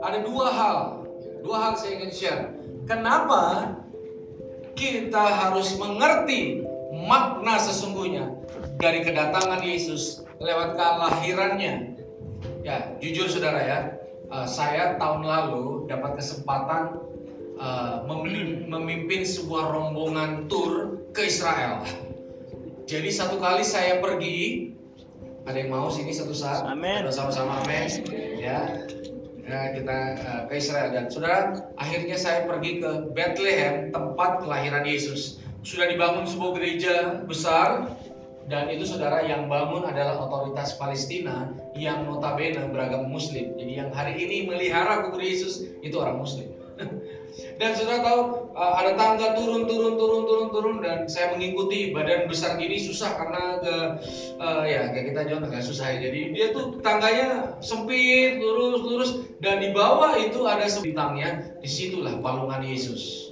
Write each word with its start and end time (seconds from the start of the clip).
Ada 0.00 0.24
dua 0.24 0.48
hal, 0.48 0.78
dua 1.44 1.56
hal 1.60 1.72
saya 1.76 2.00
ingin 2.00 2.12
share. 2.16 2.42
Kenapa 2.88 3.76
kita 4.72 5.20
harus 5.20 5.76
mengerti 5.76 6.64
makna 7.04 7.60
sesungguhnya 7.60 8.32
dari 8.80 9.04
kedatangan 9.04 9.60
Yesus 9.60 10.24
lewat 10.40 10.80
kelahirannya. 10.80 12.00
Ya, 12.64 12.96
jujur 13.04 13.28
saudara 13.28 13.60
ya, 13.60 13.78
uh, 14.32 14.48
saya 14.48 14.96
tahun 14.96 15.28
lalu 15.28 15.84
dapat 15.92 16.24
kesempatan 16.24 17.04
uh, 17.60 18.08
memimpin 18.64 19.28
sebuah 19.28 19.76
rombongan 19.76 20.48
tur 20.48 21.04
ke 21.12 21.28
Israel. 21.28 21.84
Jadi 22.88 23.12
satu 23.12 23.36
kali 23.36 23.62
saya 23.62 24.00
pergi, 24.00 24.69
ada 25.50 25.58
yang 25.58 25.74
mau 25.74 25.90
sini 25.90 26.14
satu 26.14 26.30
saat? 26.30 26.62
Amin. 26.62 27.02
Sama-sama 27.10 27.58
amin. 27.66 27.90
Ya, 28.38 28.86
ya 29.42 29.60
kita 29.74 29.98
uh, 30.22 30.42
ke 30.46 30.62
Israel 30.62 30.94
dan 30.94 31.10
saudara 31.10 31.66
akhirnya 31.74 32.14
saya 32.14 32.46
pergi 32.46 32.78
ke 32.78 33.10
Bethlehem 33.10 33.90
tempat 33.90 34.46
kelahiran 34.46 34.86
Yesus 34.86 35.42
sudah 35.66 35.90
dibangun 35.90 36.24
sebuah 36.24 36.52
gereja 36.56 36.94
besar 37.26 37.98
dan 38.48 38.66
itu 38.70 38.86
saudara 38.86 39.22
yang 39.26 39.46
bangun 39.46 39.86
adalah 39.86 40.26
otoritas 40.26 40.74
Palestina 40.78 41.50
yang 41.74 42.06
notabene 42.06 42.66
beragama 42.70 43.06
Muslim. 43.06 43.54
Jadi 43.58 43.72
yang 43.78 43.90
hari 43.94 44.18
ini 44.22 44.46
melihara 44.46 45.06
kubur 45.06 45.22
Yesus 45.22 45.66
itu 45.82 45.94
orang 45.98 46.18
Muslim. 46.18 46.50
dan 47.60 47.76
saudara 47.76 48.00
tahu 48.00 48.20
uh, 48.56 48.72
ada 48.80 48.96
tangga 48.96 49.36
turun 49.36 49.68
turun 49.68 50.00
turun 50.00 50.24
turun 50.24 50.48
turun 50.48 50.76
dan 50.80 51.04
saya 51.04 51.36
mengikuti 51.36 51.92
badan 51.92 52.24
besar 52.24 52.56
gini 52.56 52.80
susah 52.80 53.20
karena 53.20 53.60
ke 53.60 53.74
uh, 54.40 54.64
ya 54.64 54.88
kayak 54.88 55.12
kita 55.12 55.20
juga 55.28 55.52
agak 55.52 55.68
susah 55.68 55.92
ya. 55.92 56.08
Jadi 56.08 56.32
dia 56.32 56.56
tuh 56.56 56.80
tangganya 56.80 57.60
sempit 57.60 58.40
lurus 58.40 58.80
lurus 58.80 59.10
dan 59.44 59.60
di 59.60 59.76
bawah 59.76 60.16
itu 60.16 60.40
ada 60.48 60.64
sebintangnya 60.64 61.60
di 61.60 61.68
situlah 61.68 62.16
palungan 62.24 62.64
Yesus. 62.64 63.28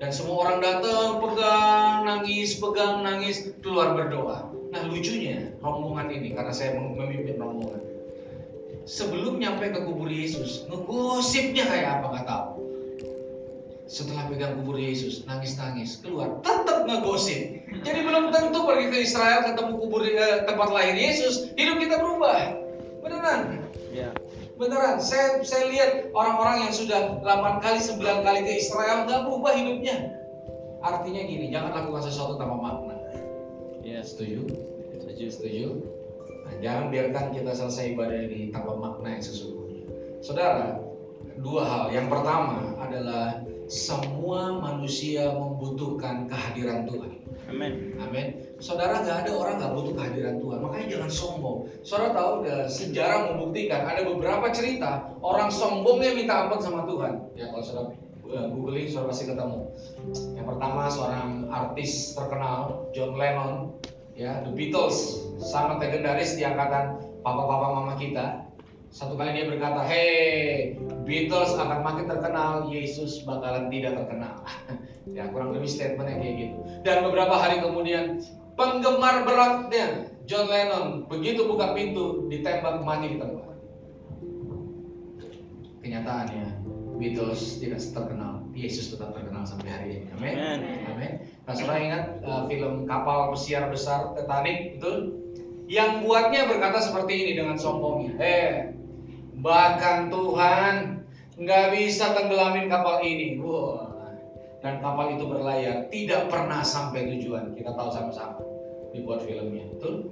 Dan 0.00 0.16
semua 0.16 0.48
orang 0.48 0.64
datang 0.64 1.20
pegang 1.20 2.08
nangis 2.08 2.56
pegang 2.56 3.04
nangis 3.04 3.52
keluar 3.60 3.92
berdoa. 3.92 4.48
Nah 4.72 4.82
lucunya 4.88 5.52
rombongan 5.60 6.08
ini 6.08 6.32
karena 6.32 6.56
saya 6.56 6.72
memimpin 6.80 7.36
rombongan. 7.36 7.84
Sebelum 8.88 9.36
nyampe 9.36 9.68
ke 9.68 9.84
kubur 9.84 10.08
Yesus 10.08 10.64
ngegosipnya 10.72 11.68
kayak 11.68 12.00
apa 12.00 12.06
nggak 12.08 12.24
tahu 12.24 12.57
setelah 13.88 14.28
pegang 14.28 14.60
kubur 14.60 14.76
Yesus 14.76 15.24
nangis-nangis 15.24 16.04
keluar 16.04 16.44
tetap 16.44 16.84
ngegosip 16.84 17.64
jadi 17.82 18.00
belum 18.04 18.30
tentu 18.30 18.68
pergi 18.68 18.86
ke 18.92 18.98
Israel 19.08 19.48
ketemu 19.48 19.72
kubur 19.80 20.04
eh, 20.04 20.44
tempat 20.44 20.68
lahir 20.70 20.94
Yesus 20.94 21.50
hidup 21.56 21.80
kita 21.80 21.96
berubah 21.96 22.60
beneran 23.00 23.68
Ya. 23.92 24.12
Beneran, 24.58 24.98
saya 24.98 25.40
saya 25.46 25.70
lihat 25.70 25.90
orang-orang 26.12 26.66
yang 26.66 26.72
sudah 26.74 27.00
8 27.22 27.62
kali 27.64 27.78
9 27.78 28.26
kali 28.26 28.40
ke 28.42 28.52
Israel 28.58 29.06
nggak 29.06 29.22
berubah 29.24 29.52
hidupnya. 29.54 29.96
Artinya 30.82 31.22
gini, 31.26 31.50
jangan 31.50 31.74
lakukan 31.74 32.02
sesuatu 32.06 32.38
tanpa 32.38 32.58
makna. 32.58 32.96
Ya. 33.86 34.02
Setuju? 34.02 34.50
Setuju. 34.98 35.24
Setuju? 35.30 35.66
Nah, 36.46 36.54
jangan 36.62 36.84
biarkan 36.90 37.24
kita 37.34 37.52
selesai 37.54 37.94
ibadah 37.94 38.18
ini 38.18 38.50
tanpa 38.50 38.78
makna 38.78 39.18
yang 39.18 39.22
sesungguhnya. 39.22 39.84
Saudara, 40.22 40.82
dua 41.38 41.62
hal. 41.66 41.84
Yang 41.94 42.06
pertama 42.10 42.74
adalah 42.82 43.42
semua 43.68 44.56
manusia 44.56 45.28
membutuhkan 45.28 46.24
kehadiran 46.26 46.88
Tuhan. 46.88 47.10
Amin. 47.48 47.96
Amin. 48.00 48.26
Saudara 48.60 49.00
nggak 49.04 49.28
ada 49.28 49.32
orang 49.36 49.54
nggak 49.60 49.72
butuh 49.76 49.94
kehadiran 49.96 50.36
Tuhan. 50.40 50.58
Makanya 50.64 50.86
jangan 50.88 51.10
sombong. 51.12 51.58
Saudara 51.84 52.16
tahu 52.16 52.32
sejarah 52.68 53.32
membuktikan 53.32 53.88
ada 53.88 54.04
beberapa 54.04 54.48
cerita 54.52 55.12
orang 55.20 55.52
sombongnya 55.52 56.16
minta 56.16 56.44
ampun 56.44 56.60
sama 56.60 56.84
Tuhan. 56.88 57.12
Ya 57.36 57.52
kalau 57.52 57.64
saudara 57.64 57.88
eh, 58.28 58.46
googling 58.52 58.88
saudara 58.88 59.12
pasti 59.12 59.24
ketemu. 59.28 59.58
Yang 60.36 60.46
pertama 60.48 60.82
seorang 60.88 61.28
artis 61.48 62.12
terkenal 62.16 62.88
John 62.96 63.16
Lennon, 63.16 63.52
ya 64.16 64.44
The 64.44 64.52
Beatles 64.52 65.28
sangat 65.40 65.84
legendaris 65.84 66.36
di 66.36 66.44
angkatan 66.44 67.00
papa-papa 67.20 67.66
mama 67.76 67.94
kita. 68.00 68.47
Satu 68.88 69.20
kali 69.20 69.36
dia 69.36 69.44
berkata, 69.44 69.84
"Hey, 69.84 70.74
Beatles 71.04 71.52
akan 71.54 71.84
makin 71.84 72.06
terkenal, 72.08 72.72
Yesus 72.72 73.20
bakalan 73.22 73.68
tidak 73.68 74.00
terkenal." 74.00 74.40
ya 75.16 75.28
kurang 75.28 75.52
lebih 75.56 75.68
statementnya 75.68 76.20
kayak 76.20 76.34
gitu. 76.40 76.56
Dan 76.84 77.04
beberapa 77.04 77.36
hari 77.36 77.60
kemudian 77.60 78.24
penggemar 78.56 79.28
beratnya 79.28 80.08
John 80.28 80.48
Lennon 80.52 81.08
begitu 81.08 81.48
buka 81.48 81.72
pintu 81.72 82.28
ditembak 82.28 82.84
mati 82.84 83.16
di 83.16 83.18
tempat. 83.20 83.56
Kenyataannya 85.80 86.46
Beatles 86.98 87.62
tidak 87.62 87.80
terkenal, 87.80 88.42
Yesus 88.52 88.90
tetap 88.90 89.14
terkenal 89.14 89.46
sampai 89.46 89.70
hari 89.70 89.88
ini. 90.02 90.06
Amin. 90.18 90.34
Amin. 90.90 91.12
Nah, 91.46 91.54
saudara 91.54 91.78
ingat 91.80 92.04
uh, 92.26 92.44
film 92.50 92.84
kapal 92.84 93.32
pesiar 93.32 93.70
besar 93.70 94.12
Titanic 94.18 94.82
itu? 94.82 94.92
Yang 95.68 96.08
buatnya 96.08 96.48
berkata 96.48 96.80
seperti 96.80 97.12
ini 97.28 97.32
dengan 97.36 97.60
sombongnya. 97.60 98.16
Eh, 98.16 98.52
bahkan 99.44 100.08
Tuhan 100.08 101.04
nggak 101.36 101.66
bisa 101.76 102.16
tenggelamin 102.16 102.72
kapal 102.72 103.04
ini. 103.04 103.36
Wah. 103.38 103.88
Dan 104.58 104.82
kapal 104.82 105.14
itu 105.14 105.24
berlayar, 105.28 105.86
tidak 105.86 106.26
pernah 106.26 106.66
sampai 106.66 107.06
tujuan. 107.14 107.54
Kita 107.54 107.78
tahu 107.78 107.94
sama-sama 107.94 108.42
dibuat 108.90 109.22
filmnya, 109.22 109.70
betul? 109.76 110.10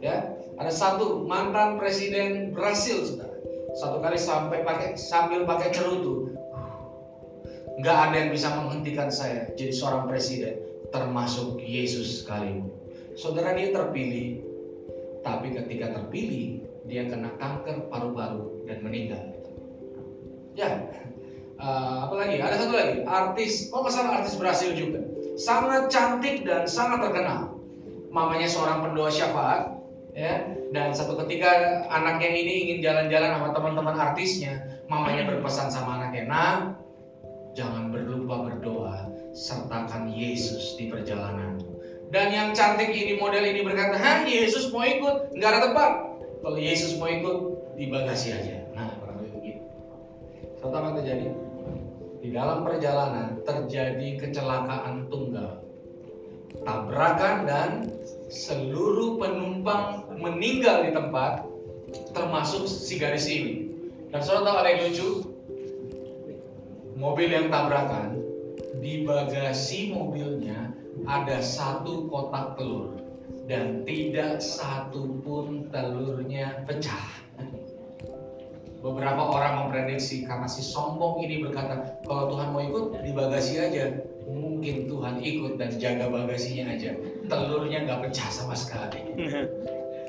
Ya, 0.00 0.32
ada 0.56 0.72
satu 0.72 1.28
mantan 1.28 1.76
presiden 1.76 2.56
Brasil, 2.56 3.04
saudara. 3.04 3.36
Satu 3.76 4.00
kali 4.00 4.16
sampai 4.16 4.64
pakai 4.64 4.96
sambil 4.96 5.44
pakai 5.44 5.70
cerutu, 5.76 6.32
nggak 7.78 7.98
ada 8.10 8.16
yang 8.16 8.30
bisa 8.32 8.48
menghentikan 8.56 9.12
saya 9.12 9.52
jadi 9.54 9.70
seorang 9.70 10.08
presiden, 10.08 10.58
termasuk 10.90 11.60
Yesus 11.60 12.24
sekalipun. 12.24 12.72
Saudara 13.14 13.52
dia 13.54 13.70
terpilih, 13.70 14.40
tapi 15.20 15.52
ketika 15.52 15.96
terpilih 15.96 16.64
dia 16.88 17.06
kena 17.06 17.36
kanker 17.38 17.86
paru-paru 17.92 18.64
dan 18.66 18.82
meninggal. 18.82 19.22
Ya, 20.58 20.90
Uh, 21.60 22.08
apa? 22.08 22.24
Ada 22.24 22.56
satu 22.56 22.72
lagi, 22.72 23.04
artis, 23.04 23.68
oh 23.68 23.84
masalah 23.84 24.24
artis 24.24 24.40
Brasil 24.40 24.72
juga. 24.72 25.04
Sangat 25.36 25.92
cantik 25.92 26.48
dan 26.48 26.64
sangat 26.64 27.04
terkenal. 27.04 27.52
Mamanya 28.08 28.48
seorang 28.48 28.80
pendoa 28.80 29.12
syafaat, 29.12 29.76
ya. 30.16 30.56
Dan 30.72 30.96
satu 30.96 31.20
ketika 31.20 31.84
anaknya 31.92 32.32
ini 32.32 32.52
ingin 32.64 32.78
jalan-jalan 32.80 33.30
sama 33.36 33.48
teman-teman 33.52 33.92
artisnya, 33.92 34.56
mamanya 34.88 35.28
berpesan 35.28 35.68
sama 35.68 36.00
anaknya, 36.00 36.32
"Nak, 36.32 36.58
jangan 37.52 37.92
berlupa 37.92 38.48
berdoa, 38.48 39.12
sertakan 39.36 40.08
Yesus 40.08 40.80
di 40.80 40.88
perjalanan." 40.88 41.60
Dan 42.10 42.34
yang 42.34 42.48
cantik 42.52 42.90
ini 42.90 43.14
model 43.16 43.46
ini 43.46 43.62
berkata, 43.62 43.94
"Hah, 43.94 44.26
Yesus 44.26 44.74
mau 44.74 44.82
ikut? 44.82 45.30
Nggak 45.34 45.50
ada 45.50 45.60
tempat." 45.70 45.92
Kalau 46.42 46.58
Yesus 46.58 46.98
mau 46.98 47.06
ikut, 47.06 47.60
di 47.80 47.88
bagasi 47.88 48.36
aja. 48.36 48.60
Nah, 48.76 48.92
kurang 49.00 49.24
lebih 49.24 49.32
begitu. 49.40 49.64
Tahu 50.60 50.68
apa 50.68 51.00
terjadi? 51.00 51.32
Di 52.20 52.28
dalam 52.28 52.60
perjalanan 52.60 53.40
terjadi 53.48 54.20
kecelakaan 54.20 55.08
tunggal. 55.08 55.64
Tabrakan 56.60 57.48
dan 57.48 57.70
seluruh 58.28 59.16
penumpang 59.16 60.04
meninggal 60.20 60.84
di 60.84 60.92
tempat 60.92 61.40
termasuk 62.12 62.68
si 62.68 63.00
gadis 63.00 63.24
ini. 63.24 63.72
Dan 64.12 64.20
saudara 64.20 64.44
tahu 64.44 64.56
ada 64.60 64.68
yang 64.68 64.80
lucu? 64.92 65.08
Mobil 67.00 67.32
yang 67.32 67.48
tabrakan 67.48 68.20
di 68.84 69.08
bagasi 69.08 69.88
mobilnya 69.96 70.76
ada 71.06 71.38
satu 71.42 72.06
kotak 72.10 72.58
telur 72.58 73.00
dan 73.50 73.82
tidak 73.82 74.38
satu 74.38 75.18
pun 75.22 75.66
telurnya 75.74 76.62
pecah. 76.66 77.06
Beberapa 78.80 79.20
orang 79.20 79.68
memprediksi 79.68 80.24
karena 80.24 80.48
si 80.48 80.64
sombong 80.64 81.20
ini 81.20 81.44
berkata, 81.44 82.00
kalau 82.08 82.32
Tuhan 82.32 82.48
mau 82.56 82.64
ikut 82.64 83.04
di 83.04 83.12
bagasi 83.12 83.60
aja, 83.60 83.92
mungkin 84.24 84.88
Tuhan 84.88 85.20
ikut 85.20 85.60
dan 85.60 85.76
jaga 85.76 86.08
bagasinya 86.08 86.72
aja. 86.72 86.96
Telurnya 87.28 87.84
nggak 87.84 88.08
pecah 88.08 88.28
sama 88.32 88.56
sekali. 88.56 89.04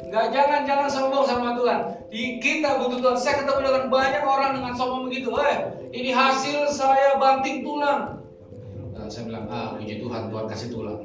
Nggak 0.07 0.25
jangan 0.31 0.61
jangan 0.63 0.87
sombong 0.87 1.27
sama 1.27 1.59
Tuhan. 1.59 1.79
Di 2.07 2.39
kita 2.39 2.79
butuh 2.79 2.99
Tuhan. 3.03 3.17
Saya 3.19 3.43
ketemu 3.43 3.59
dengan 3.59 3.83
banyak 3.91 4.23
orang 4.23 4.51
dengan 4.55 4.73
sombong 4.79 5.11
begitu. 5.11 5.35
Eh, 5.35 5.57
ini 5.91 6.15
hasil 6.15 6.71
saya 6.71 7.19
banting 7.19 7.67
tulang. 7.67 8.23
Nah, 8.95 9.07
saya 9.11 9.27
bilang, 9.27 9.50
puji 9.91 10.07
Tuhan, 10.07 10.31
Tuhan 10.31 10.45
kasih 10.47 10.69
tulang. 10.71 11.03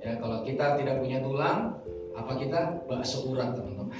ya 0.00 0.16
kalau 0.16 0.40
kita 0.48 0.80
tidak 0.80 0.96
punya 1.04 1.20
tulang, 1.20 1.76
apa 2.16 2.32
kita 2.40 2.60
bakso 2.88 3.28
urat 3.28 3.52
teman-teman? 3.52 3.92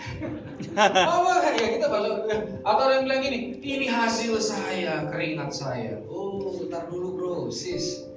oh 1.12 1.29
ya 1.52 1.69
kita 1.76 1.87
bakso. 1.93 2.25
Atau 2.64 2.85
yang 2.88 3.05
bilang 3.05 3.20
gini, 3.20 3.61
ini 3.61 3.85
hasil 3.85 4.41
saya, 4.41 5.12
keringat 5.12 5.52
saya. 5.52 6.00
Oh, 6.08 6.56
bentar 6.56 6.88
dulu 6.88 7.20
bro, 7.20 7.52
sis. 7.52 8.08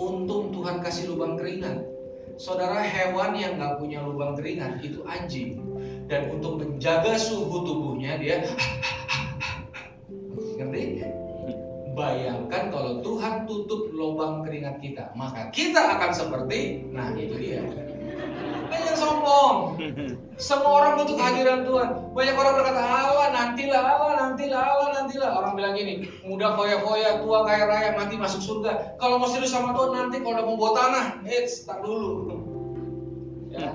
Untung 0.00 0.48
Tuhan 0.56 0.80
kasih 0.80 1.12
lubang 1.12 1.36
keringat. 1.36 1.92
saudara 2.34 2.82
hewan 2.82 3.38
yang 3.38 3.62
nggak 3.62 3.78
punya 3.78 4.02
lubang 4.02 4.34
keringat 4.34 4.82
itu 4.82 5.06
anjing. 5.06 5.60
Dan 6.08 6.34
untuk 6.34 6.58
menjaga 6.58 7.14
suhu 7.14 7.62
tubuhnya 7.62 8.18
dia 8.18 8.42
ngerti? 10.58 11.23
Bayangkan 11.94 12.74
kalau 12.74 12.98
Tuhan 13.06 13.46
tutup 13.46 13.94
lubang 13.94 14.42
keringat 14.42 14.82
kita, 14.82 15.14
maka 15.14 15.54
kita 15.54 15.78
akan 15.94 16.10
seperti, 16.10 16.90
nah 16.90 17.14
itu 17.14 17.38
dia. 17.38 17.62
Banyak 18.66 18.96
sombong. 18.98 19.78
Semua 20.34 20.82
orang 20.82 20.92
butuh 20.98 21.14
kehadiran 21.14 21.62
Tuhan. 21.62 22.10
Banyak 22.10 22.34
orang 22.34 22.54
berkata, 22.58 22.82
Allah 22.82 23.28
nantilah, 23.30 23.82
Allah 23.86 24.12
nantilah, 24.18 24.62
Allah 24.66 24.88
nantilah. 24.98 25.30
Orang 25.38 25.54
bilang 25.54 25.78
gini, 25.78 26.10
muda 26.26 26.58
foya-foya, 26.58 27.22
tua 27.22 27.46
kaya 27.46 27.70
raya, 27.70 27.90
mati 27.94 28.18
masuk 28.18 28.42
surga. 28.42 28.98
Kalau 28.98 29.22
mau 29.22 29.30
serius 29.30 29.54
sama 29.54 29.70
Tuhan 29.70 29.94
nanti 29.94 30.18
kalau 30.18 30.34
udah 30.34 30.44
bawa 30.50 30.70
tanah, 30.74 31.06
eh 31.30 31.46
tak 31.46 31.78
dulu. 31.86 32.10
Ya. 33.54 33.70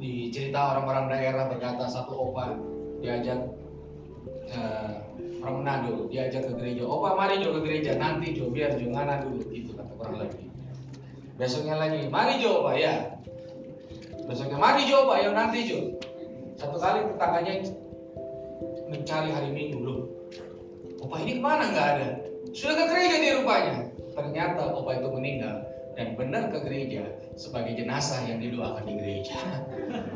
Di 0.00 0.32
cerita 0.32 0.76
orang-orang 0.76 1.12
daerah 1.12 1.48
berkata 1.52 1.88
satu 1.88 2.32
opa 2.32 2.56
diajak 3.00 3.48
uh, 4.52 5.05
orang 5.46 5.62
Manado 5.62 6.10
diajak 6.10 6.50
ke 6.50 6.52
gereja. 6.58 6.82
Opa 6.82 7.14
mari 7.14 7.38
Jo 7.38 7.54
ke 7.54 7.60
gereja 7.62 7.94
nanti 7.94 8.34
Jo 8.34 8.50
biar 8.50 8.74
Jo 8.74 8.90
ngana 8.90 9.22
dulu 9.22 9.46
gitu 9.54 9.78
kata 9.78 9.94
kurang 9.94 10.18
lebih. 10.18 10.50
Besoknya 11.38 11.78
lagi, 11.78 12.10
mari 12.10 12.42
Jo 12.42 12.66
Pak 12.66 12.74
ya. 12.74 12.94
Besoknya 14.26 14.58
mari 14.58 14.90
Jo 14.90 15.06
Pak 15.06 15.18
ya 15.22 15.30
nanti 15.30 15.58
Jo. 15.70 15.78
Satu 16.58 16.76
kali 16.82 17.06
tetangganya 17.14 17.52
mencari 18.90 19.30
hari 19.30 19.50
Minggu 19.54 19.78
loh. 19.78 20.00
Opa 21.06 21.22
ini 21.22 21.38
ke 21.38 21.42
mana 21.42 21.70
nggak 21.70 21.88
ada? 21.94 22.08
Sudah 22.50 22.74
ke 22.74 22.84
gereja 22.90 23.16
dia 23.22 23.32
rupanya. 23.38 23.86
Ternyata 24.18 24.74
opa 24.74 24.98
itu 24.98 25.08
meninggal 25.14 25.75
dan 25.96 26.12
benar 26.12 26.52
ke 26.52 26.60
gereja 26.60 27.08
sebagai 27.40 27.72
jenazah 27.72 28.20
yang 28.28 28.36
didoakan 28.36 28.84
di 28.84 28.94
gereja. 29.00 29.32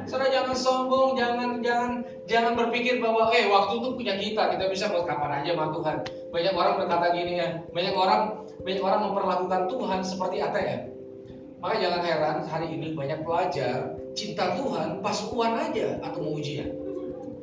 Saudara 0.05 0.29
jangan 0.29 0.53
sombong, 0.53 1.17
jangan 1.17 1.65
jangan 1.65 2.05
jangan 2.29 2.53
berpikir 2.53 3.01
bahwa 3.01 3.33
eh 3.33 3.49
waktu 3.49 3.81
itu 3.81 3.89
punya 3.97 4.15
kita, 4.21 4.43
kita 4.53 4.65
bisa 4.69 4.93
buat 4.93 5.09
kapan 5.09 5.41
aja 5.41 5.57
sama 5.57 5.73
Tuhan. 5.73 5.97
Banyak 6.29 6.53
orang 6.53 6.75
berkata 6.85 7.07
gini 7.17 7.33
ya, 7.41 7.49
banyak 7.73 7.97
orang 7.97 8.23
banyak 8.61 8.83
orang 8.85 9.01
memperlakukan 9.09 9.63
Tuhan 9.73 10.01
seperti 10.05 10.37
ATM. 10.45 10.81
Maka 11.61 11.75
jangan 11.81 12.01
heran 12.05 12.37
hari 12.45 12.69
ini 12.77 12.93
banyak 12.93 13.25
pelajar 13.25 13.97
cinta 14.13 14.53
Tuhan 14.61 15.01
pas 15.01 15.17
uan 15.33 15.53
aja 15.57 15.97
atau 16.05 16.21
mau 16.21 16.37
ujian. 16.37 16.69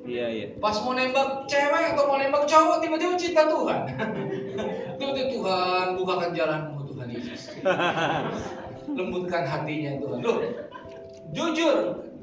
Iya, 0.07 0.25
iya. 0.31 0.47
Pas 0.63 0.77
mau 0.87 0.95
nembak 0.95 1.51
cewek 1.51 1.83
atau 1.93 2.07
mau 2.07 2.15
nembak 2.15 2.47
cowok 2.47 2.79
tiba-tiba 2.79 3.19
cinta 3.19 3.43
Tuhan. 3.43 3.81
tiba-tiba 4.97 5.27
Tuhan 5.35 5.85
bukakan 5.99 6.31
jalanmu 6.31 6.79
Tuhan 6.87 7.07
Yesus. 7.11 7.56
Lembutkan 8.97 9.43
hatinya 9.43 9.91
Tuhan. 9.99 10.19
Loh, 10.23 10.37
jujur 11.35 11.75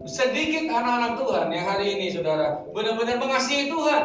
sedikit 0.05 0.69
anak-anak 0.69 1.13
Tuhan 1.17 1.47
yang 1.53 1.65
hari 1.65 1.87
ini 1.97 2.07
saudara 2.13 2.61
benar-benar 2.73 3.17
mengasihi 3.21 3.73
Tuhan. 3.73 4.05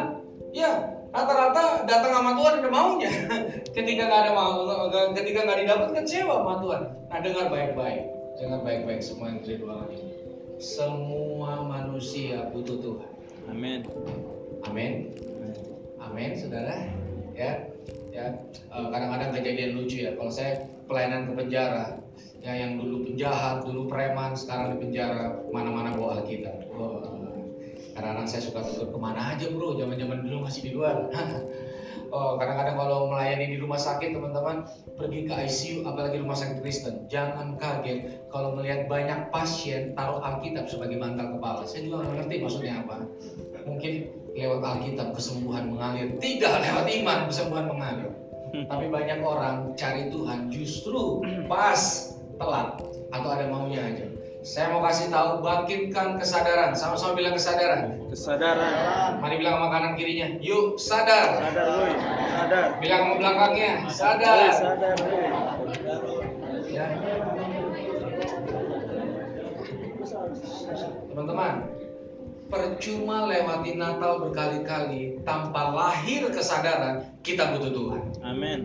Ya, 0.50 0.70
rata-rata 1.12 1.84
datang 1.86 2.12
sama 2.16 2.32
Tuhan 2.38 2.54
ada 2.64 2.70
maunya. 2.70 3.10
ketika 3.76 4.02
nggak 4.08 4.20
ada 4.28 4.32
mau, 4.34 4.66
ketika 5.14 5.46
nggak 5.46 5.58
didapat 5.66 5.88
kecewa 6.00 6.34
sama 6.42 6.54
Tuhan. 6.62 6.82
Nah 7.10 7.18
dengar 7.22 7.46
baik-baik, 7.52 8.02
dengar 8.38 8.60
baik-baik 8.64 9.02
semua 9.02 9.26
yang 9.34 9.40
terlibat 9.44 9.88
ini. 9.92 10.12
Semua 10.60 11.64
manusia 11.64 12.52
butuh 12.52 12.76
Tuhan. 12.84 13.10
Amin. 13.48 13.80
Amin. 14.68 14.92
Amin, 16.00 16.30
saudara. 16.36 16.90
Ya, 17.32 17.70
ya. 18.10 18.26
Eh, 18.50 18.86
Kadang-kadang 18.90 19.30
kejadian 19.34 19.70
lucu 19.78 20.06
ya. 20.06 20.14
Kalau 20.14 20.32
saya 20.32 20.66
pelayanan 20.86 21.30
ke 21.30 21.32
penjara, 21.38 21.98
ya 22.42 22.52
yang 22.54 22.78
dulu 22.78 23.06
penjahat, 23.06 23.62
dulu 23.64 23.86
preman, 23.86 24.34
sekarang 24.34 24.76
di 24.76 24.76
penjara, 24.82 25.38
mana-mana 25.50 25.94
bawa 25.94 26.22
Alkitab. 26.22 26.66
Wah, 26.74 27.20
Kadang-kadang 27.90 28.28
saya 28.30 28.42
suka 28.46 28.60
tutur 28.64 28.94
ke 28.94 28.98
mana 29.02 29.34
aja 29.34 29.50
bro, 29.50 29.74
zaman-zaman 29.76 30.24
dulu 30.24 30.46
masih 30.46 30.60
di 30.62 30.70
luar. 30.72 31.10
Oh, 32.10 32.34
kadang-kadang 32.34 32.74
kalau 32.74 33.06
melayani 33.06 33.54
di 33.54 33.58
rumah 33.62 33.78
sakit 33.78 34.10
teman-teman 34.10 34.66
pergi 34.98 35.30
ke 35.30 35.34
ICU 35.46 35.86
apalagi 35.86 36.18
rumah 36.18 36.34
sakit 36.34 36.58
Kristen 36.58 37.06
jangan 37.06 37.54
kaget 37.54 38.26
kalau 38.34 38.58
melihat 38.58 38.90
banyak 38.90 39.30
pasien 39.30 39.94
taruh 39.94 40.18
Alkitab 40.18 40.66
sebagai 40.66 40.98
bantal 40.98 41.38
kepala 41.38 41.62
saya 41.70 41.86
juga 41.86 42.02
nggak 42.02 42.14
ngerti 42.18 42.34
maksudnya 42.42 42.82
apa 42.82 43.06
mungkin 43.62 43.92
lewat 44.40 44.64
Alkitab 44.64 45.12
kesembuhan 45.12 45.68
mengalir 45.68 46.16
tidak 46.16 46.64
lewat 46.64 46.86
iman 46.88 47.18
kesembuhan 47.28 47.66
mengalir 47.68 48.08
tapi 48.72 48.88
banyak 48.88 49.20
orang 49.20 49.76
cari 49.76 50.08
Tuhan 50.08 50.48
justru 50.48 51.20
pas 51.44 51.80
telat 52.40 52.80
atau 53.12 53.28
ada 53.28 53.44
maunya 53.52 53.84
aja 53.84 54.06
saya 54.40 54.72
mau 54.72 54.80
kasih 54.80 55.12
tahu 55.12 55.44
bangkitkan 55.44 56.16
kesadaran 56.16 56.72
sama-sama 56.72 57.12
bilang 57.12 57.36
kesadaran 57.36 58.00
Kesadaran. 58.08 59.20
mari 59.20 59.36
bilang 59.36 59.60
sama 59.60 59.68
kanan 59.68 59.92
kirinya 60.00 60.40
yuk 60.40 60.80
sadar 60.80 61.44
Sadar, 61.44 61.66
Boy. 61.76 61.92
Sadar. 62.32 62.66
bilang 62.80 63.00
sama 63.04 63.14
belakangnya 63.20 63.70
sadar 63.92 64.38
Sadar, 64.56 64.96
Boy. 64.96 66.72
ya 66.72 66.86
teman-teman 71.12 71.79
percuma 72.50 73.30
lewati 73.30 73.78
Natal 73.78 74.20
berkali-kali 74.20 75.22
tanpa 75.22 75.72
lahir 75.72 76.28
kesadaran 76.34 77.06
kita 77.22 77.54
butuh 77.56 77.70
Tuhan 77.70 78.02
Amin. 78.26 78.58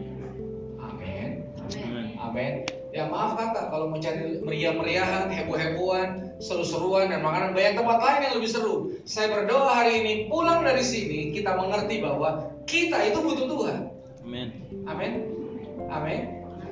amin 0.82 1.30
Amin. 1.70 2.18
amin 2.18 2.54
ya 2.92 3.06
maaf 3.08 3.38
kata 3.38 3.70
kalau 3.70 3.94
mencari 3.94 4.42
meriah-meriahan 4.42 5.30
heboh-hebohan 5.30 6.36
seru-seruan 6.42 7.14
dan 7.14 7.22
makanan 7.22 7.54
banyak 7.54 7.78
tempat 7.78 7.98
lain 8.02 8.22
yang 8.26 8.36
lebih 8.42 8.52
seru 8.52 8.76
saya 9.06 9.32
berdoa 9.32 9.70
hari 9.72 10.04
ini 10.04 10.14
pulang 10.28 10.66
dari 10.66 10.84
sini 10.84 11.32
kita 11.32 11.54
mengerti 11.56 12.02
bahwa 12.02 12.50
kita 12.66 12.98
itu 13.08 13.22
butuh 13.22 13.48
Tuhan 13.48 13.96
Amin. 14.26 14.50
Amin. 14.90 15.14
Amin. 15.94 16.22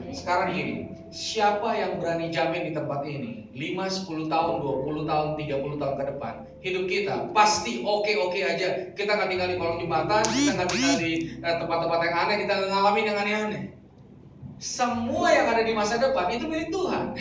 Sekarang 0.10 0.57
gini, 0.57 0.89
siapa 1.13 1.77
yang 1.77 2.01
berani 2.01 2.33
jamin 2.33 2.68
di 2.68 2.71
tempat 2.74 3.06
ini 3.06 3.54
5, 3.54 4.10
10 4.10 4.33
tahun, 4.33 4.56
20 4.65 5.06
tahun, 5.06 5.27
30 5.38 5.81
tahun 5.81 5.95
ke 6.01 6.06
depan 6.10 6.33
hidup 6.63 6.86
kita 6.88 7.15
pasti 7.36 7.83
oke-oke 7.83 8.39
aja. 8.39 8.95
Kita 8.95 9.19
nggak 9.19 9.30
tinggal 9.30 9.48
di 9.51 9.60
kolong 9.60 9.83
jembatan, 9.83 10.24
kita 10.31 10.51
nggak 10.56 10.69
tinggal 10.71 10.95
di 10.95 11.12
eh, 11.44 11.56
tempat-tempat 11.60 12.00
yang 12.07 12.15
aneh, 12.15 12.36
kita 12.48 12.54
ngalamin 12.71 13.06
yang 13.06 13.18
aneh-aneh. 13.19 13.63
Semua 14.63 15.27
yang 15.36 15.51
ada 15.51 15.63
di 15.68 15.75
masa 15.75 16.00
depan 16.00 16.31
itu 16.31 16.48
milik 16.48 16.71
Tuhan. 16.71 17.19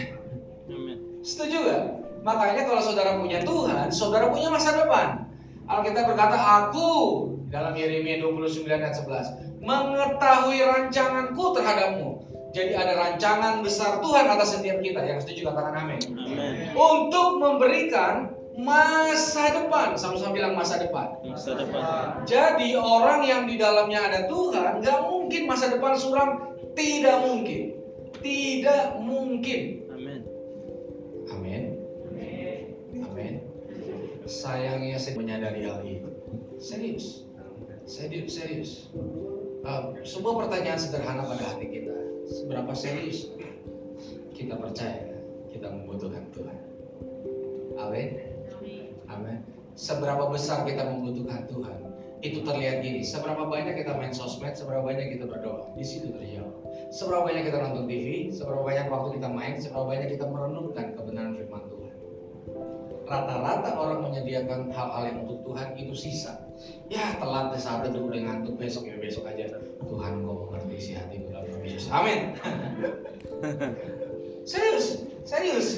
Setuju 1.27 1.56
gak? 1.67 1.83
Makanya 2.23 2.71
kalau 2.71 2.83
saudara 2.87 3.19
punya 3.19 3.43
Tuhan, 3.43 3.91
saudara 3.91 4.31
punya 4.31 4.47
masa 4.47 4.79
depan. 4.79 5.27
Alkitab 5.67 6.15
berkata, 6.15 6.39
aku 6.39 6.91
dalam 7.51 7.75
Yeremia 7.75 8.22
29 8.22 8.63
ayat 8.70 8.94
11 8.94 9.63
mengetahui 9.63 10.58
rancanganku 10.63 11.44
terhadapmu. 11.55 12.11
Jadi 12.53 12.73
ada 12.77 12.93
rancangan 12.94 13.65
besar 13.65 14.05
Tuhan 14.05 14.29
atas 14.29 14.61
setiap 14.61 14.85
kita. 14.85 15.01
Yang 15.01 15.25
setuju 15.25 15.53
katakan 15.53 15.75
amin. 15.89 16.01
Amin. 16.13 16.53
Untuk 16.77 17.41
memberikan 17.41 18.37
masa 18.61 19.56
depan. 19.56 19.97
Sama-sama 19.97 20.37
bilang 20.37 20.53
masa 20.53 20.77
depan. 20.77 21.17
Masa 21.25 21.56
depan. 21.56 22.29
Jadi 22.29 22.77
orang 22.77 23.25
yang 23.25 23.49
di 23.49 23.56
dalamnya 23.56 24.05
ada 24.05 24.21
Tuhan, 24.29 24.85
nggak 24.85 25.01
mungkin 25.09 25.43
masa 25.49 25.73
depan 25.73 25.97
suram. 25.97 26.53
Tidak 26.77 27.17
mungkin. 27.25 27.77
Tidak 28.21 29.01
mungkin. 29.01 29.61
Amin. 29.93 30.21
Amin. 31.32 31.63
Amin. 33.01 33.35
Sayangnya 34.29 35.01
saya 35.01 35.17
menyadari 35.17 35.65
hal 35.67 35.81
itu. 35.85 36.09
Serius. 36.61 37.25
Serius, 37.89 38.39
serius. 38.39 38.71
Uh, 39.63 39.99
sebuah 40.06 40.47
pertanyaan 40.47 40.79
sederhana 40.79 41.27
pada 41.27 41.44
hati 41.44 41.67
kita. 41.67 41.92
Seberapa 42.26 42.72
serius 42.74 43.34
kita 44.31 44.55
percaya 44.55 45.10
kita 45.50 45.69
membutuhkan 45.69 46.24
Tuhan? 46.31 46.58
Amin. 47.79 48.08
Amin. 49.10 49.38
Seberapa 49.74 50.31
besar 50.31 50.62
kita 50.62 50.86
membutuhkan 50.86 51.50
Tuhan? 51.50 51.79
Itu 52.22 52.46
terlihat 52.46 52.86
gini. 52.86 53.02
Seberapa 53.02 53.50
banyak 53.50 53.74
kita 53.82 53.98
main 53.98 54.14
sosmed, 54.14 54.55
seberapa 54.55 54.86
banyak 54.86 55.19
kita 55.19 55.26
berdoa. 55.26 55.74
Di 55.74 55.82
situ 55.82 56.14
terjawab. 56.14 56.55
Seberapa 56.94 57.26
banyak 57.26 57.43
kita 57.50 57.58
nonton 57.58 57.84
TV, 57.91 58.31
seberapa 58.31 58.62
banyak 58.62 58.86
waktu 58.86 59.08
kita 59.19 59.29
main, 59.32 59.55
seberapa 59.58 59.86
banyak 59.91 60.08
kita 60.14 60.24
merenungkan 60.31 60.86
kebenaran 60.94 61.34
firman 61.34 61.64
Tuhan. 61.67 61.94
Rata-rata 63.02 63.70
orang 63.74 64.00
menyediakan 64.06 64.70
hal-hal 64.70 65.02
yang 65.10 65.19
untuk 65.26 65.43
Tuhan 65.43 65.69
itu 65.74 65.94
sisa. 65.98 66.46
Ya 66.86 67.19
telat 67.19 67.58
saat 67.58 67.91
itu 67.91 67.98
udah 67.98 68.20
ngantuk 68.22 68.55
besok 68.55 68.86
ya 68.86 68.96
besok 69.02 69.26
aja. 69.26 69.58
Tuhan 69.82 70.22
kau 70.22 70.46
mengerti 70.46 70.74
isi 70.79 70.91
nama 70.94 71.10
Yesus. 71.82 71.91
Amin. 71.91 72.20
serius, 74.51 74.86
serius. 75.27 75.69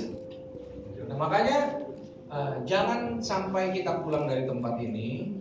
Nah, 1.08 1.16
makanya 1.16 1.80
eh, 2.28 2.54
jangan 2.68 3.24
sampai 3.24 3.72
kita 3.72 4.04
pulang 4.04 4.28
dari 4.28 4.44
tempat 4.44 4.76
ini 4.84 5.40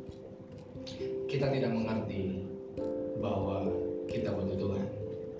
kita 1.27 1.51
tidak 1.51 1.71
mengerti 1.75 2.47
bahwa 3.19 3.67
kita 4.07 4.31
butuh 4.31 4.55
Tuhan. 4.55 4.87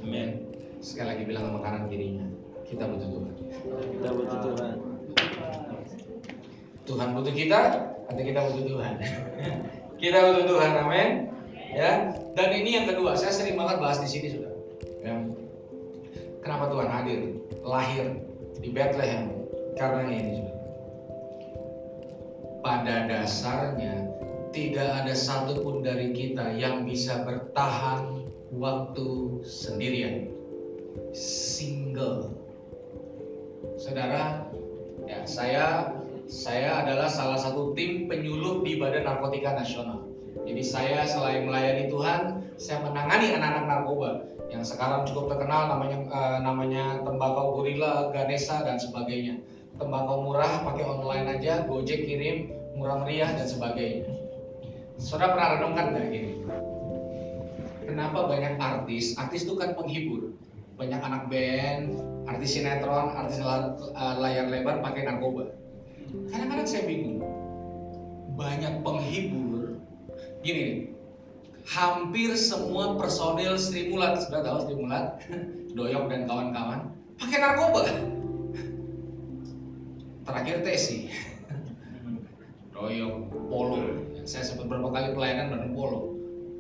Amin. 0.03 0.29
Sekali 0.83 1.07
lagi 1.15 1.23
bilang 1.23 1.43
sama 1.51 1.59
kanan 1.63 1.87
kirinya, 1.87 2.27
kita 2.67 2.83
butuh 2.83 3.07
Tuhan. 3.07 3.33
Kita 3.95 4.09
butuh 4.11 4.39
Tuhan. 4.43 4.73
Tuhan 6.83 7.07
butuh 7.15 7.31
kita, 7.31 7.61
atau 8.11 8.23
kita 8.27 8.39
butuh 8.51 8.63
Tuhan. 8.75 8.93
kita 10.03 10.17
butuh 10.19 10.45
Tuhan, 10.51 10.71
amin. 10.83 11.09
Ya. 11.71 12.11
Dan 12.35 12.49
ini 12.51 12.75
yang 12.75 12.85
kedua, 12.91 13.15
saya 13.15 13.31
sering 13.31 13.55
banget 13.55 13.79
bahas 13.79 14.03
di 14.03 14.09
sini 14.11 14.27
sudah. 14.35 14.52
Ya. 15.03 15.19
Kenapa 16.39 16.71
Tuhan 16.71 16.87
hadir, 16.87 17.19
lahir 17.63 18.05
di 18.63 18.71
Bethlehem? 18.71 19.35
Karena 19.75 20.07
ini. 20.07 20.39
Pada 22.63 23.11
dasarnya 23.11 24.07
tidak 24.55 25.03
ada 25.03 25.11
satupun 25.11 25.83
dari 25.83 26.15
kita 26.15 26.55
yang 26.55 26.87
bisa 26.87 27.27
bertahan 27.27 28.23
waktu 28.55 29.43
sendirian, 29.43 30.31
single. 31.11 32.31
Saudara, 33.75 34.47
ya 35.03 35.27
saya 35.27 35.91
saya 36.31 36.87
adalah 36.87 37.11
salah 37.11 37.35
satu 37.35 37.75
tim 37.75 38.07
penyuluh 38.07 38.63
di 38.63 38.79
Badan 38.79 39.03
Narkotika 39.03 39.59
Nasional. 39.59 40.07
Jadi 40.47 40.63
saya 40.63 41.03
selain 41.03 41.43
melayani 41.43 41.91
Tuhan, 41.91 42.21
saya 42.55 42.79
menangani 42.87 43.35
anak-anak 43.35 43.63
narkoba 43.67 44.32
yang 44.51 44.63
sekarang 44.63 45.07
cukup 45.07 45.33
terkenal 45.33 45.71
namanya 45.71 45.97
eh, 46.07 46.39
namanya 46.43 46.83
tembakau 47.01 47.59
gorila, 47.59 48.11
Ganesha 48.11 48.63
dan 48.63 48.77
sebagainya. 48.77 49.39
Tembakau 49.79 50.21
murah 50.21 50.61
pakai 50.61 50.85
online 50.85 51.27
aja, 51.39 51.65
Gojek 51.65 52.05
kirim, 52.05 52.53
murah 52.77 53.01
meriah 53.01 53.33
dan 53.33 53.49
sebagainya. 53.49 54.05
Saudara 55.01 55.33
pernah 55.33 55.49
renungkan 55.57 55.85
nggak 55.97 56.07
gini? 56.13 56.31
Kenapa 57.83 58.29
banyak 58.29 58.61
artis? 58.61 59.17
Artis 59.17 59.43
itu 59.43 59.57
kan 59.57 59.73
penghibur. 59.73 60.37
Banyak 60.77 61.01
anak 61.01 61.29
band, 61.29 61.97
artis 62.29 62.57
sinetron, 62.57 63.13
artis 63.17 63.41
eh, 63.41 64.15
layar 64.21 64.47
lebar 64.49 64.85
pakai 64.85 65.09
narkoba. 65.09 65.49
Kadang-kadang 66.29 66.67
saya 66.69 66.85
bingung. 66.85 67.25
Banyak 68.37 68.85
penghibur. 68.85 69.81
Gini 70.45 70.92
hampir 71.67 72.35
semua 72.35 72.99
personil 72.99 73.55
Sri 73.55 73.87
Mulat, 73.91 74.23
sudah 74.23 74.43
tahu 74.43 74.71
Doyok 75.77 76.05
dan 76.11 76.29
kawan-kawan, 76.29 76.93
pakai 77.17 77.37
narkoba. 77.41 77.81
Terakhir 80.23 80.63
Tesi, 80.63 81.11
Doyok, 82.75 83.15
Polo. 83.49 83.79
Saya 84.23 84.47
sempat 84.47 84.71
berapa 84.71 84.87
kali 84.87 85.17
pelayanan 85.17 85.51
bareng 85.51 85.73
Polo. 85.75 86.13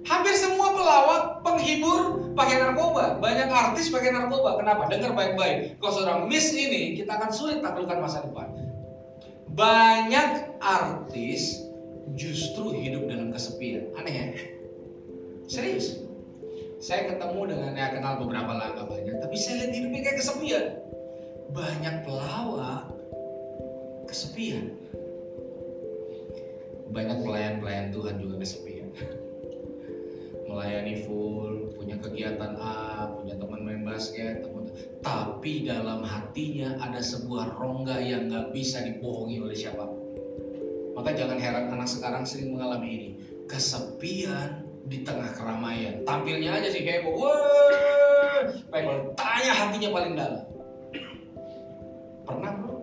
Hampir 0.03 0.35
semua 0.35 0.75
pelawak, 0.75 1.23
penghibur 1.47 2.27
pakai 2.35 2.59
narkoba. 2.59 3.23
Banyak 3.23 3.47
artis 3.47 3.87
pakai 3.87 4.11
narkoba. 4.11 4.59
Kenapa? 4.59 4.91
Dengar 4.91 5.15
baik-baik. 5.15 5.79
Kalau 5.79 5.93
seorang 5.95 6.19
miss 6.27 6.51
ini, 6.51 6.99
kita 6.99 7.15
akan 7.15 7.31
sulit 7.31 7.63
taklukkan 7.63 8.03
masa 8.03 8.27
depan. 8.27 8.51
Banyak 9.55 10.59
artis 10.59 11.63
justru 12.19 12.75
hidup 12.75 13.07
dalam 13.07 13.31
kesepian. 13.31 13.95
Aneh 13.95 14.11
ya? 14.11 14.25
Serius. 15.47 15.99
Saya 16.83 17.15
ketemu 17.15 17.55
dengan 17.55 17.71
ya 17.79 17.95
kenal 17.95 18.19
beberapa 18.19 18.51
lah 18.51 18.75
banyak, 18.75 19.15
tapi 19.23 19.35
saya 19.39 19.63
lihat 19.63 19.71
hidupnya 19.71 20.01
kayak 20.03 20.17
kesepian. 20.19 20.65
Banyak 21.55 21.95
pelawak 22.03 22.91
kesepian. 24.11 24.75
Banyak 26.91 27.17
pelayan-pelayan 27.23 27.95
Tuhan 27.95 28.15
juga 28.19 28.35
kesepian. 28.43 28.91
Melayani 30.51 31.07
full, 31.07 31.71
punya 31.79 31.95
kegiatan 32.03 32.53
A, 32.59 33.09
punya 33.15 33.39
teman 33.39 33.63
main 33.63 33.81
basket, 33.87 34.43
teman 34.43 34.63
tapi 35.03 35.67
dalam 35.67 36.03
hatinya 36.03 36.79
ada 36.79 37.03
sebuah 37.03 37.59
rongga 37.59 37.99
yang 37.99 38.31
nggak 38.31 38.55
bisa 38.55 38.79
dibohongi 38.83 39.43
oleh 39.43 39.55
siapa 39.55 39.83
pun. 39.83 40.01
Maka 40.93 41.15
jangan 41.17 41.37
heran 41.41 41.73
anak 41.73 41.89
sekarang 41.89 42.23
sering 42.23 42.55
mengalami 42.55 42.89
ini. 42.95 43.09
Kesepian 43.49 44.62
di 44.87 45.07
tengah 45.07 45.31
keramaian. 45.31 46.03
Tampilnya 46.03 46.59
aja 46.59 46.67
sih 46.71 46.83
kayak 46.83 47.07
wah, 47.07 48.43
pengen 48.67 49.15
tanya 49.15 49.51
hatinya 49.55 49.89
paling 49.95 50.13
dalam. 50.19 50.43
Pernah 52.23 52.51
bro? 52.59 52.75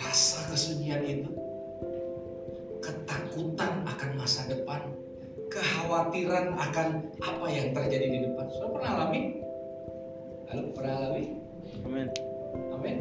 Rasa 0.00 0.48
kesunyian 0.52 1.04
itu, 1.04 1.30
ketakutan 2.80 3.84
akan 3.84 4.10
masa 4.16 4.48
depan, 4.48 4.80
kekhawatiran 5.52 6.56
akan 6.56 6.88
apa 7.20 7.46
yang 7.52 7.72
terjadi 7.76 8.06
di 8.08 8.18
depan. 8.28 8.44
Sudah 8.56 8.70
pernah 8.76 8.90
alami? 8.96 9.20
Halo, 10.48 10.62
pernah 10.72 10.94
alami? 10.96 11.24
Amin. 11.84 12.08
Amin. 12.74 12.96